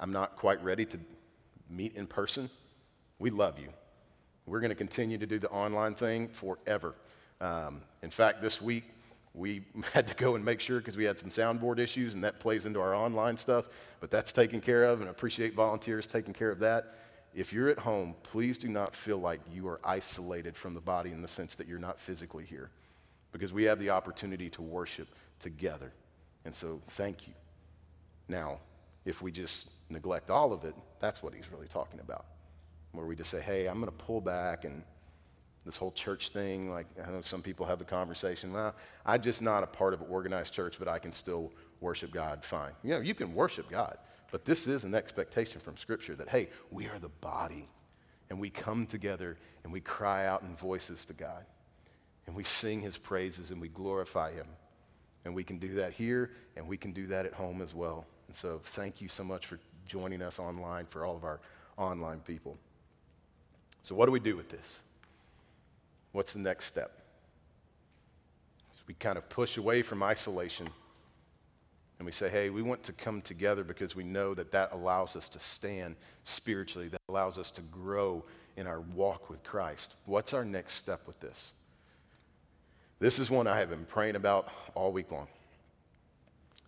I'm 0.00 0.12
not 0.12 0.36
quite 0.36 0.62
ready 0.64 0.84
to 0.86 0.98
meet 1.70 1.94
in 1.94 2.06
person. 2.06 2.50
We 3.18 3.30
love 3.30 3.58
you. 3.58 3.68
We're 4.46 4.60
going 4.60 4.70
to 4.70 4.76
continue 4.76 5.18
to 5.18 5.26
do 5.26 5.38
the 5.38 5.48
online 5.50 5.94
thing 5.94 6.28
forever. 6.28 6.94
Um, 7.40 7.82
in 8.02 8.10
fact, 8.10 8.42
this 8.42 8.60
week, 8.60 8.84
we 9.34 9.62
had 9.92 10.06
to 10.08 10.14
go 10.14 10.34
and 10.34 10.44
make 10.44 10.60
sure 10.60 10.78
because 10.78 10.96
we 10.96 11.04
had 11.04 11.18
some 11.18 11.30
soundboard 11.30 11.78
issues, 11.78 12.14
and 12.14 12.24
that 12.24 12.40
plays 12.40 12.66
into 12.66 12.80
our 12.80 12.94
online 12.94 13.36
stuff, 13.36 13.68
but 14.00 14.10
that's 14.10 14.32
taken 14.32 14.60
care 14.60 14.84
of, 14.84 15.00
and 15.00 15.10
appreciate 15.10 15.54
volunteers 15.54 16.06
taking 16.06 16.34
care 16.34 16.50
of 16.50 16.58
that. 16.60 16.94
If 17.34 17.52
you're 17.52 17.70
at 17.70 17.78
home, 17.78 18.14
please 18.22 18.58
do 18.58 18.68
not 18.68 18.94
feel 18.94 19.18
like 19.18 19.40
you 19.50 19.66
are 19.68 19.80
isolated 19.84 20.54
from 20.54 20.74
the 20.74 20.80
body 20.80 21.12
in 21.12 21.22
the 21.22 21.28
sense 21.28 21.54
that 21.54 21.66
you're 21.66 21.78
not 21.78 21.98
physically 21.98 22.44
here, 22.44 22.70
because 23.32 23.52
we 23.52 23.64
have 23.64 23.78
the 23.78 23.90
opportunity 23.90 24.50
to 24.50 24.62
worship 24.62 25.08
together. 25.40 25.92
And 26.44 26.54
so, 26.54 26.82
thank 26.90 27.26
you. 27.26 27.34
Now, 28.28 28.58
if 29.04 29.22
we 29.22 29.32
just 29.32 29.70
neglect 29.88 30.30
all 30.30 30.52
of 30.52 30.64
it, 30.64 30.74
that's 31.00 31.22
what 31.22 31.34
he's 31.34 31.50
really 31.50 31.68
talking 31.68 32.00
about. 32.00 32.26
Where 32.92 33.06
we 33.06 33.16
just 33.16 33.30
say, 33.30 33.40
hey, 33.40 33.66
I'm 33.66 33.80
going 33.80 33.86
to 33.86 34.04
pull 34.04 34.20
back 34.20 34.64
and 34.64 34.82
this 35.64 35.76
whole 35.76 35.92
church 35.92 36.30
thing, 36.30 36.70
like 36.70 36.86
I 37.06 37.10
know 37.10 37.20
some 37.20 37.42
people 37.42 37.64
have 37.66 37.78
the 37.78 37.84
conversation, 37.84 38.52
well, 38.52 38.74
I'm 39.06 39.22
just 39.22 39.42
not 39.42 39.62
a 39.62 39.66
part 39.66 39.94
of 39.94 40.00
an 40.00 40.08
organized 40.10 40.52
church, 40.52 40.76
but 40.78 40.88
I 40.88 40.98
can 40.98 41.12
still 41.12 41.52
worship 41.80 42.10
God 42.10 42.44
fine. 42.44 42.72
You 42.82 42.94
know, 42.94 43.00
you 43.00 43.14
can 43.14 43.32
worship 43.32 43.70
God, 43.70 43.98
but 44.30 44.44
this 44.44 44.66
is 44.66 44.84
an 44.84 44.94
expectation 44.94 45.60
from 45.60 45.76
Scripture 45.76 46.16
that, 46.16 46.28
hey, 46.28 46.48
we 46.70 46.86
are 46.86 46.98
the 46.98 47.08
body, 47.08 47.68
and 48.28 48.40
we 48.40 48.50
come 48.50 48.86
together 48.86 49.36
and 49.62 49.72
we 49.72 49.80
cry 49.80 50.26
out 50.26 50.42
in 50.42 50.56
voices 50.56 51.04
to 51.04 51.12
God, 51.12 51.44
and 52.26 52.34
we 52.34 52.42
sing 52.42 52.80
his 52.80 52.98
praises 52.98 53.50
and 53.50 53.60
we 53.60 53.68
glorify 53.68 54.32
him. 54.32 54.46
And 55.24 55.32
we 55.32 55.44
can 55.44 55.58
do 55.58 55.74
that 55.74 55.92
here, 55.92 56.32
and 56.56 56.66
we 56.66 56.76
can 56.76 56.90
do 56.90 57.06
that 57.06 57.26
at 57.26 57.32
home 57.32 57.62
as 57.62 57.76
well. 57.76 58.04
And 58.26 58.34
so, 58.34 58.58
thank 58.60 59.00
you 59.00 59.06
so 59.06 59.22
much 59.22 59.46
for 59.46 59.60
joining 59.86 60.20
us 60.20 60.40
online 60.40 60.84
for 60.86 61.04
all 61.04 61.14
of 61.14 61.22
our 61.22 61.38
online 61.76 62.18
people. 62.18 62.58
So, 63.82 63.94
what 63.94 64.06
do 64.06 64.12
we 64.12 64.20
do 64.20 64.36
with 64.36 64.48
this? 64.48 64.80
What's 66.12 66.32
the 66.32 66.38
next 66.38 66.66
step? 66.66 66.92
So 68.72 68.82
we 68.86 68.94
kind 68.94 69.18
of 69.18 69.28
push 69.28 69.56
away 69.56 69.82
from 69.82 70.02
isolation 70.02 70.68
and 71.98 72.06
we 72.06 72.12
say, 72.12 72.28
hey, 72.28 72.50
we 72.50 72.62
want 72.62 72.82
to 72.84 72.92
come 72.92 73.22
together 73.22 73.64
because 73.64 73.94
we 73.94 74.02
know 74.02 74.34
that 74.34 74.50
that 74.52 74.72
allows 74.72 75.14
us 75.14 75.28
to 75.30 75.38
stand 75.38 75.96
spiritually, 76.24 76.88
that 76.88 77.00
allows 77.08 77.38
us 77.38 77.50
to 77.52 77.60
grow 77.62 78.24
in 78.56 78.66
our 78.66 78.80
walk 78.80 79.30
with 79.30 79.42
Christ. 79.44 79.94
What's 80.04 80.34
our 80.34 80.44
next 80.44 80.74
step 80.74 81.06
with 81.06 81.20
this? 81.20 81.52
This 82.98 83.18
is 83.18 83.30
one 83.30 83.46
I 83.46 83.58
have 83.58 83.70
been 83.70 83.84
praying 83.84 84.16
about 84.16 84.48
all 84.74 84.92
week 84.92 85.10
long. 85.10 85.28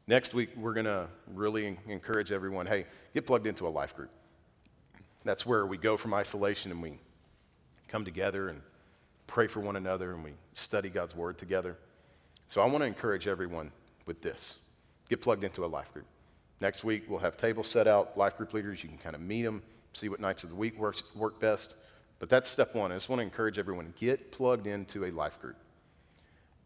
Next 0.07 0.35
week, 0.35 0.51
we're 0.57 0.75
going 0.75 0.87
to 0.87 1.09
really 1.33 1.79
encourage 1.89 2.31
everyone 2.31 2.67
hey, 2.67 2.87
get 3.13 3.27
plugged 3.27 3.47
into 3.47 3.67
a 3.67 3.71
life 3.71 3.97
group. 3.97 4.11
That's 5.25 5.47
where 5.47 5.67
we 5.67 5.79
go 5.79 5.97
from 5.97 6.15
isolation 6.15 6.71
and 6.71 6.83
we 6.83 6.99
come 7.89 8.05
together 8.05 8.49
and 8.49 8.61
pray 9.27 9.47
for 9.47 9.61
one 9.61 9.77
another 9.77 10.13
and 10.13 10.23
we 10.23 10.33
study 10.55 10.91
God's 10.91 11.17
word 11.17 11.39
together. 11.39 11.77
So 12.49 12.61
I 12.61 12.67
want 12.67 12.81
to 12.81 12.87
encourage 12.87 13.27
everyone 13.27 13.73
with 14.07 14.21
this 14.21 14.57
get 15.09 15.21
plugged 15.21 15.45
into 15.45 15.65
a 15.65 15.67
life 15.67 15.93
group. 15.93 16.07
Next 16.61 16.83
week, 16.85 17.05
we'll 17.09 17.19
have 17.19 17.37
tables 17.37 17.69
set 17.69 17.87
out, 17.87 18.17
life 18.17 18.37
group 18.37 18.55
leaders. 18.55 18.83
You 18.83 18.89
can 18.89 18.99
kind 18.99 19.15
of 19.15 19.21
meet 19.21 19.43
them, 19.43 19.63
see 19.93 20.09
what 20.09 20.21
nights 20.21 20.45
of 20.45 20.51
the 20.51 20.57
week 20.57 20.79
works, 20.79 21.03
work 21.15 21.39
best. 21.41 21.75
But 22.19 22.29
that's 22.29 22.49
step 22.49 22.75
one. 22.75 22.91
I 22.93 22.95
just 22.95 23.09
want 23.09 23.19
to 23.19 23.25
encourage 23.25 23.59
everyone 23.59 23.93
get 23.99 24.33
plugged 24.33 24.67
into 24.67 25.05
a 25.05 25.11
life 25.11 25.39
group. 25.41 25.57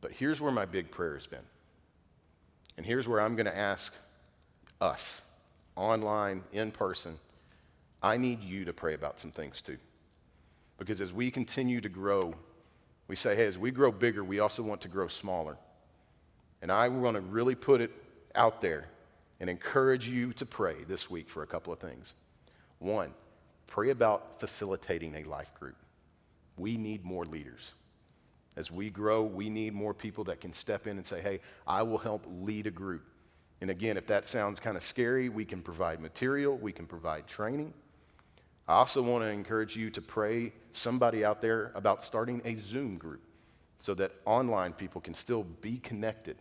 But 0.00 0.12
here's 0.12 0.40
where 0.40 0.52
my 0.52 0.66
big 0.66 0.90
prayer 0.90 1.14
has 1.14 1.26
been. 1.26 1.44
And 2.76 2.86
here's 2.86 3.08
where 3.08 3.20
I'm 3.20 3.34
going 3.34 3.46
to 3.46 3.56
ask 3.56 3.92
us, 4.80 5.22
online, 5.74 6.44
in 6.52 6.70
person, 6.70 7.18
I 8.02 8.16
need 8.16 8.42
you 8.42 8.64
to 8.64 8.72
pray 8.72 8.94
about 8.94 9.20
some 9.20 9.30
things 9.30 9.60
too. 9.60 9.78
Because 10.78 11.00
as 11.00 11.12
we 11.12 11.30
continue 11.30 11.80
to 11.80 11.88
grow, 11.88 12.34
we 13.08 13.16
say, 13.16 13.34
hey, 13.34 13.46
as 13.46 13.58
we 13.58 13.70
grow 13.70 13.90
bigger, 13.90 14.22
we 14.22 14.38
also 14.38 14.62
want 14.62 14.80
to 14.82 14.88
grow 14.88 15.08
smaller. 15.08 15.56
And 16.62 16.70
I 16.70 16.88
want 16.88 17.16
to 17.16 17.20
really 17.20 17.54
put 17.54 17.80
it 17.80 17.90
out 18.34 18.60
there 18.60 18.86
and 19.40 19.48
encourage 19.48 20.08
you 20.08 20.32
to 20.34 20.46
pray 20.46 20.84
this 20.86 21.10
week 21.10 21.28
for 21.28 21.42
a 21.42 21.46
couple 21.46 21.72
of 21.72 21.78
things. 21.78 22.14
One, 22.78 23.12
pray 23.66 23.90
about 23.90 24.40
facilitating 24.40 25.16
a 25.16 25.24
life 25.24 25.52
group. 25.54 25.76
We 26.56 26.76
need 26.76 27.04
more 27.04 27.24
leaders. 27.24 27.72
As 28.56 28.70
we 28.70 28.90
grow, 28.90 29.22
we 29.22 29.48
need 29.48 29.72
more 29.72 29.94
people 29.94 30.24
that 30.24 30.40
can 30.40 30.52
step 30.52 30.86
in 30.86 30.96
and 30.96 31.06
say, 31.06 31.20
hey, 31.20 31.40
I 31.66 31.82
will 31.82 31.98
help 31.98 32.26
lead 32.40 32.66
a 32.66 32.72
group. 32.72 33.04
And 33.60 33.70
again, 33.70 33.96
if 33.96 34.06
that 34.08 34.26
sounds 34.26 34.60
kind 34.60 34.76
of 34.76 34.82
scary, 34.82 35.28
we 35.28 35.44
can 35.44 35.62
provide 35.62 36.00
material, 36.00 36.56
we 36.56 36.72
can 36.72 36.86
provide 36.86 37.26
training. 37.26 37.72
I 38.68 38.74
also 38.74 39.00
want 39.00 39.24
to 39.24 39.30
encourage 39.30 39.76
you 39.76 39.88
to 39.90 40.02
pray 40.02 40.52
somebody 40.72 41.24
out 41.24 41.40
there 41.40 41.72
about 41.74 42.04
starting 42.04 42.42
a 42.44 42.54
Zoom 42.56 42.98
group 42.98 43.22
so 43.78 43.94
that 43.94 44.12
online 44.26 44.74
people 44.74 45.00
can 45.00 45.14
still 45.14 45.44
be 45.62 45.78
connected. 45.78 46.36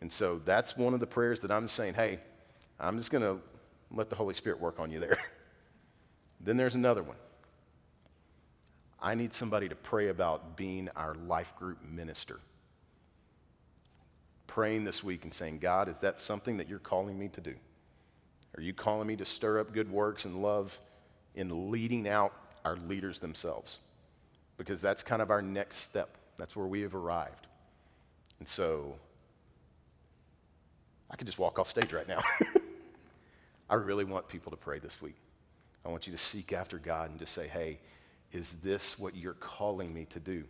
And 0.00 0.12
so 0.12 0.40
that's 0.44 0.76
one 0.76 0.94
of 0.94 1.00
the 1.00 1.06
prayers 1.06 1.38
that 1.40 1.52
I'm 1.52 1.68
saying, 1.68 1.94
hey, 1.94 2.18
I'm 2.80 2.98
just 2.98 3.12
going 3.12 3.22
to 3.22 3.40
let 3.92 4.10
the 4.10 4.16
Holy 4.16 4.34
Spirit 4.34 4.60
work 4.60 4.80
on 4.80 4.90
you 4.90 4.98
there. 4.98 5.16
then 6.40 6.56
there's 6.56 6.74
another 6.74 7.04
one. 7.04 7.16
I 9.00 9.14
need 9.14 9.32
somebody 9.32 9.68
to 9.68 9.76
pray 9.76 10.08
about 10.08 10.56
being 10.56 10.88
our 10.96 11.14
life 11.14 11.54
group 11.56 11.78
minister. 11.84 12.40
Praying 14.48 14.82
this 14.82 15.04
week 15.04 15.22
and 15.22 15.32
saying, 15.32 15.58
God, 15.60 15.88
is 15.88 16.00
that 16.00 16.18
something 16.18 16.56
that 16.56 16.68
you're 16.68 16.80
calling 16.80 17.16
me 17.16 17.28
to 17.28 17.40
do? 17.40 17.54
Are 18.56 18.62
you 18.62 18.74
calling 18.74 19.06
me 19.06 19.14
to 19.16 19.24
stir 19.24 19.60
up 19.60 19.72
good 19.72 19.90
works 19.90 20.24
and 20.24 20.42
love 20.42 20.78
in 21.34 21.70
leading 21.70 22.08
out 22.08 22.32
our 22.64 22.76
leaders 22.76 23.18
themselves? 23.18 23.78
Because 24.56 24.80
that's 24.80 25.02
kind 25.02 25.22
of 25.22 25.30
our 25.30 25.42
next 25.42 25.78
step. 25.78 26.16
That's 26.38 26.54
where 26.56 26.66
we 26.66 26.82
have 26.82 26.94
arrived. 26.94 27.46
And 28.38 28.46
so, 28.46 28.94
I 31.10 31.16
could 31.16 31.26
just 31.26 31.38
walk 31.38 31.58
off 31.58 31.68
stage 31.68 31.92
right 31.92 32.08
now. 32.08 32.20
I 33.70 33.74
really 33.74 34.04
want 34.04 34.28
people 34.28 34.50
to 34.50 34.56
pray 34.56 34.78
this 34.78 35.00
week. 35.00 35.16
I 35.84 35.88
want 35.88 36.06
you 36.06 36.12
to 36.12 36.18
seek 36.18 36.52
after 36.52 36.78
God 36.78 37.10
and 37.10 37.18
just 37.18 37.32
say, 37.32 37.48
hey, 37.48 37.78
is 38.32 38.54
this 38.62 38.98
what 38.98 39.16
you're 39.16 39.34
calling 39.34 39.92
me 39.92 40.06
to 40.06 40.20
do? 40.20 40.44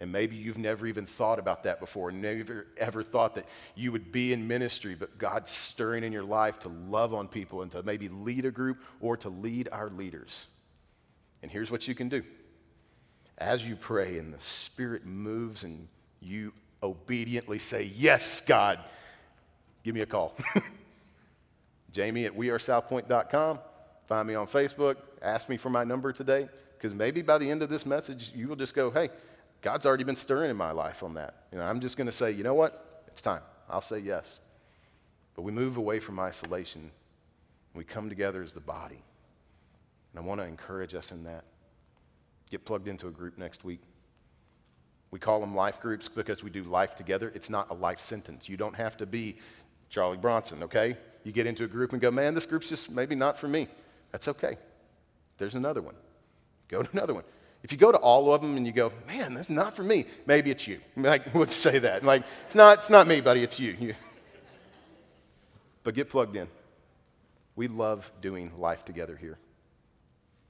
And 0.00 0.12
maybe 0.12 0.36
you've 0.36 0.58
never 0.58 0.86
even 0.86 1.06
thought 1.06 1.40
about 1.40 1.64
that 1.64 1.80
before, 1.80 2.12
never 2.12 2.66
ever 2.76 3.02
thought 3.02 3.34
that 3.34 3.46
you 3.74 3.90
would 3.90 4.12
be 4.12 4.32
in 4.32 4.46
ministry, 4.46 4.94
but 4.94 5.18
God's 5.18 5.50
stirring 5.50 6.04
in 6.04 6.12
your 6.12 6.22
life 6.22 6.60
to 6.60 6.68
love 6.68 7.12
on 7.12 7.26
people 7.26 7.62
and 7.62 7.72
to 7.72 7.82
maybe 7.82 8.08
lead 8.08 8.44
a 8.44 8.50
group 8.50 8.78
or 9.00 9.16
to 9.16 9.28
lead 9.28 9.68
our 9.72 9.90
leaders. 9.90 10.46
And 11.42 11.50
here's 11.50 11.70
what 11.70 11.88
you 11.88 11.94
can 11.94 12.08
do 12.08 12.22
as 13.38 13.66
you 13.68 13.76
pray 13.76 14.18
and 14.18 14.34
the 14.34 14.40
Spirit 14.40 15.06
moves 15.06 15.62
and 15.62 15.88
you 16.20 16.52
obediently 16.82 17.58
say, 17.58 17.90
Yes, 17.96 18.40
God, 18.40 18.78
give 19.82 19.94
me 19.94 20.00
a 20.02 20.06
call. 20.06 20.36
Jamie 21.92 22.26
at 22.26 22.36
wearesouthpoint.com. 22.36 23.58
Find 24.06 24.28
me 24.28 24.34
on 24.34 24.46
Facebook. 24.46 24.96
Ask 25.22 25.48
me 25.48 25.56
for 25.56 25.70
my 25.70 25.84
number 25.84 26.12
today 26.12 26.48
because 26.76 26.94
maybe 26.94 27.22
by 27.22 27.38
the 27.38 27.50
end 27.50 27.62
of 27.62 27.68
this 27.68 27.84
message, 27.86 28.32
you 28.34 28.48
will 28.48 28.56
just 28.56 28.74
go, 28.74 28.90
Hey, 28.90 29.10
God's 29.60 29.86
already 29.86 30.04
been 30.04 30.16
stirring 30.16 30.50
in 30.50 30.56
my 30.56 30.70
life 30.70 31.02
on 31.02 31.14
that. 31.14 31.46
You 31.52 31.58
know, 31.58 31.64
I'm 31.64 31.80
just 31.80 31.96
going 31.96 32.06
to 32.06 32.12
say, 32.12 32.30
you 32.30 32.44
know 32.44 32.54
what? 32.54 33.04
It's 33.08 33.20
time. 33.20 33.42
I'll 33.68 33.82
say 33.82 33.98
yes. 33.98 34.40
But 35.34 35.42
we 35.42 35.52
move 35.52 35.76
away 35.76 36.00
from 36.00 36.18
isolation. 36.20 36.90
We 37.74 37.84
come 37.84 38.08
together 38.08 38.42
as 38.42 38.52
the 38.52 38.60
body. 38.60 39.02
And 40.12 40.22
I 40.22 40.26
want 40.26 40.40
to 40.40 40.46
encourage 40.46 40.94
us 40.94 41.12
in 41.12 41.24
that. 41.24 41.44
Get 42.50 42.64
plugged 42.64 42.88
into 42.88 43.08
a 43.08 43.10
group 43.10 43.36
next 43.36 43.64
week. 43.64 43.80
We 45.10 45.18
call 45.18 45.40
them 45.40 45.54
life 45.54 45.80
groups 45.80 46.08
because 46.08 46.44
we 46.44 46.50
do 46.50 46.62
life 46.64 46.94
together. 46.94 47.32
It's 47.34 47.50
not 47.50 47.70
a 47.70 47.74
life 47.74 48.00
sentence. 48.00 48.48
You 48.48 48.56
don't 48.56 48.76
have 48.76 48.96
to 48.98 49.06
be 49.06 49.36
Charlie 49.90 50.18
Bronson, 50.18 50.62
okay? 50.62 50.96
You 51.24 51.32
get 51.32 51.46
into 51.46 51.64
a 51.64 51.68
group 51.68 51.92
and 51.92 52.00
go, 52.00 52.10
man, 52.10 52.34
this 52.34 52.46
group's 52.46 52.68
just 52.68 52.90
maybe 52.90 53.14
not 53.14 53.38
for 53.38 53.48
me. 53.48 53.68
That's 54.12 54.28
okay. 54.28 54.56
There's 55.38 55.54
another 55.54 55.82
one. 55.82 55.94
Go 56.68 56.82
to 56.82 56.90
another 56.92 57.14
one. 57.14 57.24
If 57.62 57.72
you 57.72 57.78
go 57.78 57.90
to 57.90 57.98
all 57.98 58.32
of 58.32 58.40
them 58.40 58.56
and 58.56 58.66
you 58.66 58.72
go, 58.72 58.92
man, 59.06 59.34
that's 59.34 59.50
not 59.50 59.74
for 59.74 59.82
me, 59.82 60.06
maybe 60.26 60.50
it's 60.50 60.66
you. 60.66 60.80
Like, 60.96 61.34
let's 61.34 61.56
say 61.56 61.78
that. 61.80 62.04
Like, 62.04 62.24
it's 62.46 62.54
not, 62.54 62.78
it's 62.78 62.90
not 62.90 63.06
me, 63.06 63.20
buddy, 63.20 63.42
it's 63.42 63.58
you. 63.58 63.76
you. 63.78 63.94
But 65.84 65.94
get 65.94 66.10
plugged 66.10 66.36
in. 66.36 66.48
We 67.56 67.66
love 67.66 68.10
doing 68.20 68.52
life 68.58 68.84
together 68.84 69.16
here. 69.16 69.38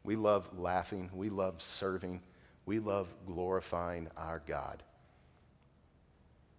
We 0.03 0.17
love 0.17 0.49
laughing. 0.59 1.11
We 1.15 1.31
love 1.31 1.63
serving. 1.63 2.23
We 2.67 2.81
love 2.81 3.07
glorifying 3.25 4.09
our 4.17 4.43
God. 4.47 4.83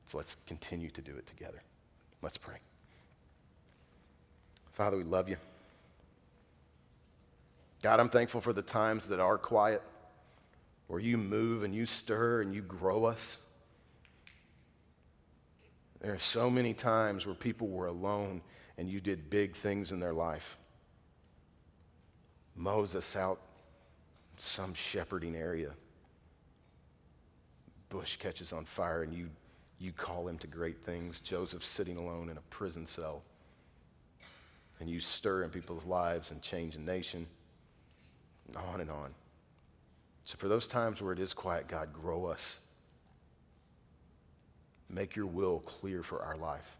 So 0.06 0.18
let's 0.18 0.38
continue 0.48 0.90
to 0.92 1.02
do 1.02 1.16
it 1.18 1.28
together. 1.28 1.62
Let's 2.22 2.38
pray. 2.38 2.58
Father, 4.72 4.98
we 4.98 5.04
love 5.04 5.28
you. 5.28 5.38
God, 7.82 8.00
I'm 8.00 8.10
thankful 8.10 8.40
for 8.40 8.54
the 8.54 8.62
times 8.62 9.08
that 9.10 9.20
are 9.20 9.38
quiet 9.38 9.82
where 10.90 11.00
you 11.00 11.20
move 11.20 11.62
and 11.62 11.74
you 11.74 11.86
stir 11.86 12.42
and 12.42 12.54
you 12.54 12.64
grow 12.64 13.06
us. 13.06 13.38
There 16.02 16.16
are 16.16 16.20
so 16.20 16.50
many 16.50 16.74
times 16.74 17.28
where 17.28 17.36
people 17.36 17.68
were 17.68 17.86
alone 17.86 18.42
and 18.76 18.90
you 18.90 19.00
did 19.00 19.30
big 19.30 19.56
things 19.56 19.92
in 19.92 20.00
their 20.00 20.14
life. 20.14 20.58
Moses 22.56 23.16
out 23.16 23.40
some 24.38 24.74
shepherding 24.74 25.36
area. 25.36 25.74
Bush 27.90 28.18
catches 28.18 28.52
on 28.52 28.66
fire 28.66 29.04
and 29.04 29.14
you, 29.14 29.30
you 29.78 29.92
call 29.92 30.28
him 30.28 30.40
to 30.40 30.48
great 30.48 30.82
things. 30.82 31.20
Joseph 31.20 31.64
sitting 31.64 31.98
alone 31.98 32.30
in 32.30 32.38
a 32.38 32.44
prison 32.50 32.88
cell. 32.88 33.22
And 34.80 34.90
you 34.90 35.00
stir 35.00 35.44
in 35.44 35.52
people's 35.52 35.86
lives 35.86 36.32
and 36.32 36.42
change 36.42 36.76
a 36.76 36.80
nation. 36.80 37.28
On 38.56 38.82
and 38.82 38.90
on. 38.90 39.14
So, 40.30 40.38
for 40.38 40.48
those 40.48 40.68
times 40.68 41.02
where 41.02 41.12
it 41.12 41.18
is 41.18 41.34
quiet, 41.34 41.68
God, 41.68 41.92
grow 41.92 42.26
us. 42.26 42.60
Make 44.88 45.16
your 45.16 45.26
will 45.26 45.62
clear 45.62 46.04
for 46.04 46.22
our 46.22 46.38
life. 46.38 46.78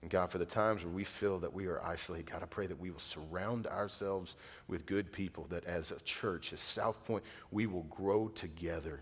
And 0.00 0.10
God, 0.10 0.30
for 0.30 0.38
the 0.38 0.46
times 0.46 0.82
where 0.82 0.90
we 0.90 1.04
feel 1.04 1.38
that 1.40 1.52
we 1.52 1.66
are 1.66 1.84
isolated, 1.84 2.30
God, 2.30 2.42
I 2.42 2.46
pray 2.46 2.66
that 2.66 2.80
we 2.80 2.90
will 2.90 3.00
surround 3.00 3.66
ourselves 3.66 4.34
with 4.66 4.86
good 4.86 5.12
people, 5.12 5.46
that 5.50 5.66
as 5.66 5.90
a 5.90 6.00
church, 6.04 6.54
as 6.54 6.62
South 6.62 7.04
Point, 7.04 7.22
we 7.50 7.66
will 7.66 7.82
grow 7.82 8.28
together. 8.28 9.00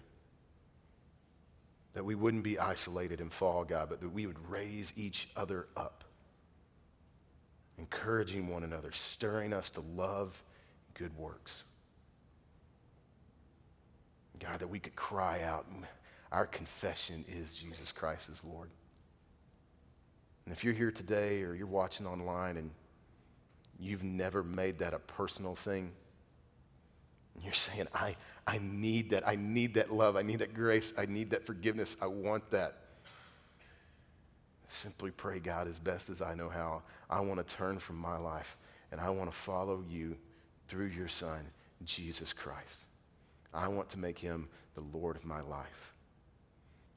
That 1.93 2.05
we 2.05 2.17
wouldn't 2.17 2.43
be 2.43 2.59
isolated 2.59 3.21
and 3.21 3.33
fall, 3.33 3.63
God, 3.63 3.89
but 3.89 4.01
that 4.01 4.13
we 4.13 4.27
would 4.27 4.51
raise 4.51 4.93
each 4.97 5.29
other 5.37 5.69
up, 5.77 6.03
encouraging 7.79 8.49
one 8.49 8.65
another, 8.65 8.91
stirring 8.91 9.53
us 9.53 9.71
to 9.71 9.83
love 9.95 10.43
good 10.95 11.17
works. 11.17 11.63
God, 14.41 14.61
that 14.61 14.69
we 14.69 14.79
could 14.79 14.97
cry 14.97 15.43
out, 15.43 15.67
our 16.33 16.47
confession 16.47 17.25
is 17.29 17.53
Jesus 17.53 17.93
Christ 17.93 18.29
is 18.29 18.43
Lord. 18.45 18.71
And 20.45 20.55
if 20.55 20.63
you're 20.63 20.75
here 20.75 20.91
today 20.91 21.43
or 21.43 21.55
you're 21.55 21.67
watching 21.67 22.07
online 22.07 22.57
and 22.57 22.71
you've 23.79 24.05
never 24.05 24.43
made 24.43 24.79
that 24.79 24.95
a 24.95 24.99
personal 24.99 25.55
thing, 25.55 25.93
and 27.35 27.45
you're 27.45 27.53
saying, 27.53 27.87
I, 27.95 28.17
I 28.47 28.59
need 28.63 29.11
that. 29.11 29.27
I 29.29 29.37
need 29.37 29.75
that 29.75 29.93
love. 29.93 30.17
I 30.17 30.23
need 30.23 30.39
that 30.39 30.55
grace. 30.55 30.95
I 30.97 31.07
need 31.07 31.31
that 31.31 31.45
forgiveness. 31.45 31.97
I 32.01 32.07
want 32.07 32.51
that. 32.51 32.79
Simply 34.69 35.11
pray, 35.11 35.39
God, 35.39 35.69
as 35.69 35.79
best 35.79 36.11
as 36.11 36.23
I 36.23 36.35
know 36.35 36.49
how. 36.49 36.83
I 37.11 37.21
want 37.21 37.47
to 37.47 37.55
turn 37.57 37.79
from 37.79 37.97
my 37.97 38.17
life 38.17 38.57
and 38.91 39.01
I 39.01 39.11
want 39.11 39.31
to 39.31 39.37
follow 39.37 39.85
you 39.89 40.17
through 40.67 40.87
your 40.87 41.09
Son, 41.09 41.41
Jesus 41.85 42.33
Christ. 42.33 42.87
I 43.57 43.69
want 43.69 43.89
to 43.91 43.99
make 43.99 44.19
him 44.19 44.49
the 44.75 44.99
Lord 44.99 45.17
of 45.17 45.25
my 45.25 45.41
life. 45.41 45.95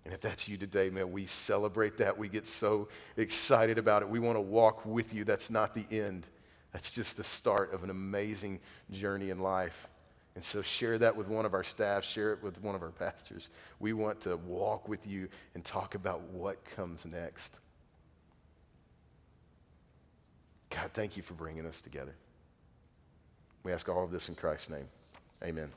And 0.05 0.13
if 0.13 0.21
that's 0.21 0.47
you 0.47 0.57
today, 0.57 0.89
man, 0.89 1.11
we 1.11 1.25
celebrate 1.25 1.97
that. 1.97 2.17
We 2.17 2.29
get 2.29 2.47
so 2.47 2.87
excited 3.17 3.77
about 3.77 4.01
it. 4.01 4.09
We 4.09 4.19
want 4.19 4.37
to 4.37 4.41
walk 4.41 4.85
with 4.85 5.13
you. 5.13 5.23
That's 5.23 5.49
not 5.49 5.73
the 5.73 5.85
end, 5.91 6.25
that's 6.73 6.91
just 6.91 7.17
the 7.17 7.23
start 7.23 7.73
of 7.73 7.83
an 7.83 7.89
amazing 7.89 8.59
journey 8.91 9.29
in 9.29 9.39
life. 9.39 9.87
And 10.35 10.43
so 10.43 10.61
share 10.61 10.97
that 10.99 11.15
with 11.15 11.27
one 11.27 11.45
of 11.45 11.53
our 11.53 11.63
staff, 11.63 12.05
share 12.05 12.31
it 12.31 12.41
with 12.41 12.61
one 12.61 12.73
of 12.73 12.81
our 12.81 12.91
pastors. 12.91 13.49
We 13.79 13.93
want 13.93 14.21
to 14.21 14.37
walk 14.37 14.87
with 14.87 15.05
you 15.05 15.27
and 15.53 15.65
talk 15.65 15.95
about 15.95 16.21
what 16.31 16.63
comes 16.63 17.05
next. 17.05 17.59
God, 20.69 20.91
thank 20.93 21.17
you 21.17 21.23
for 21.23 21.33
bringing 21.33 21.65
us 21.65 21.81
together. 21.81 22.15
We 23.63 23.73
ask 23.73 23.89
all 23.89 24.03
of 24.05 24.11
this 24.11 24.29
in 24.29 24.35
Christ's 24.35 24.69
name. 24.69 24.87
Amen. 25.43 25.67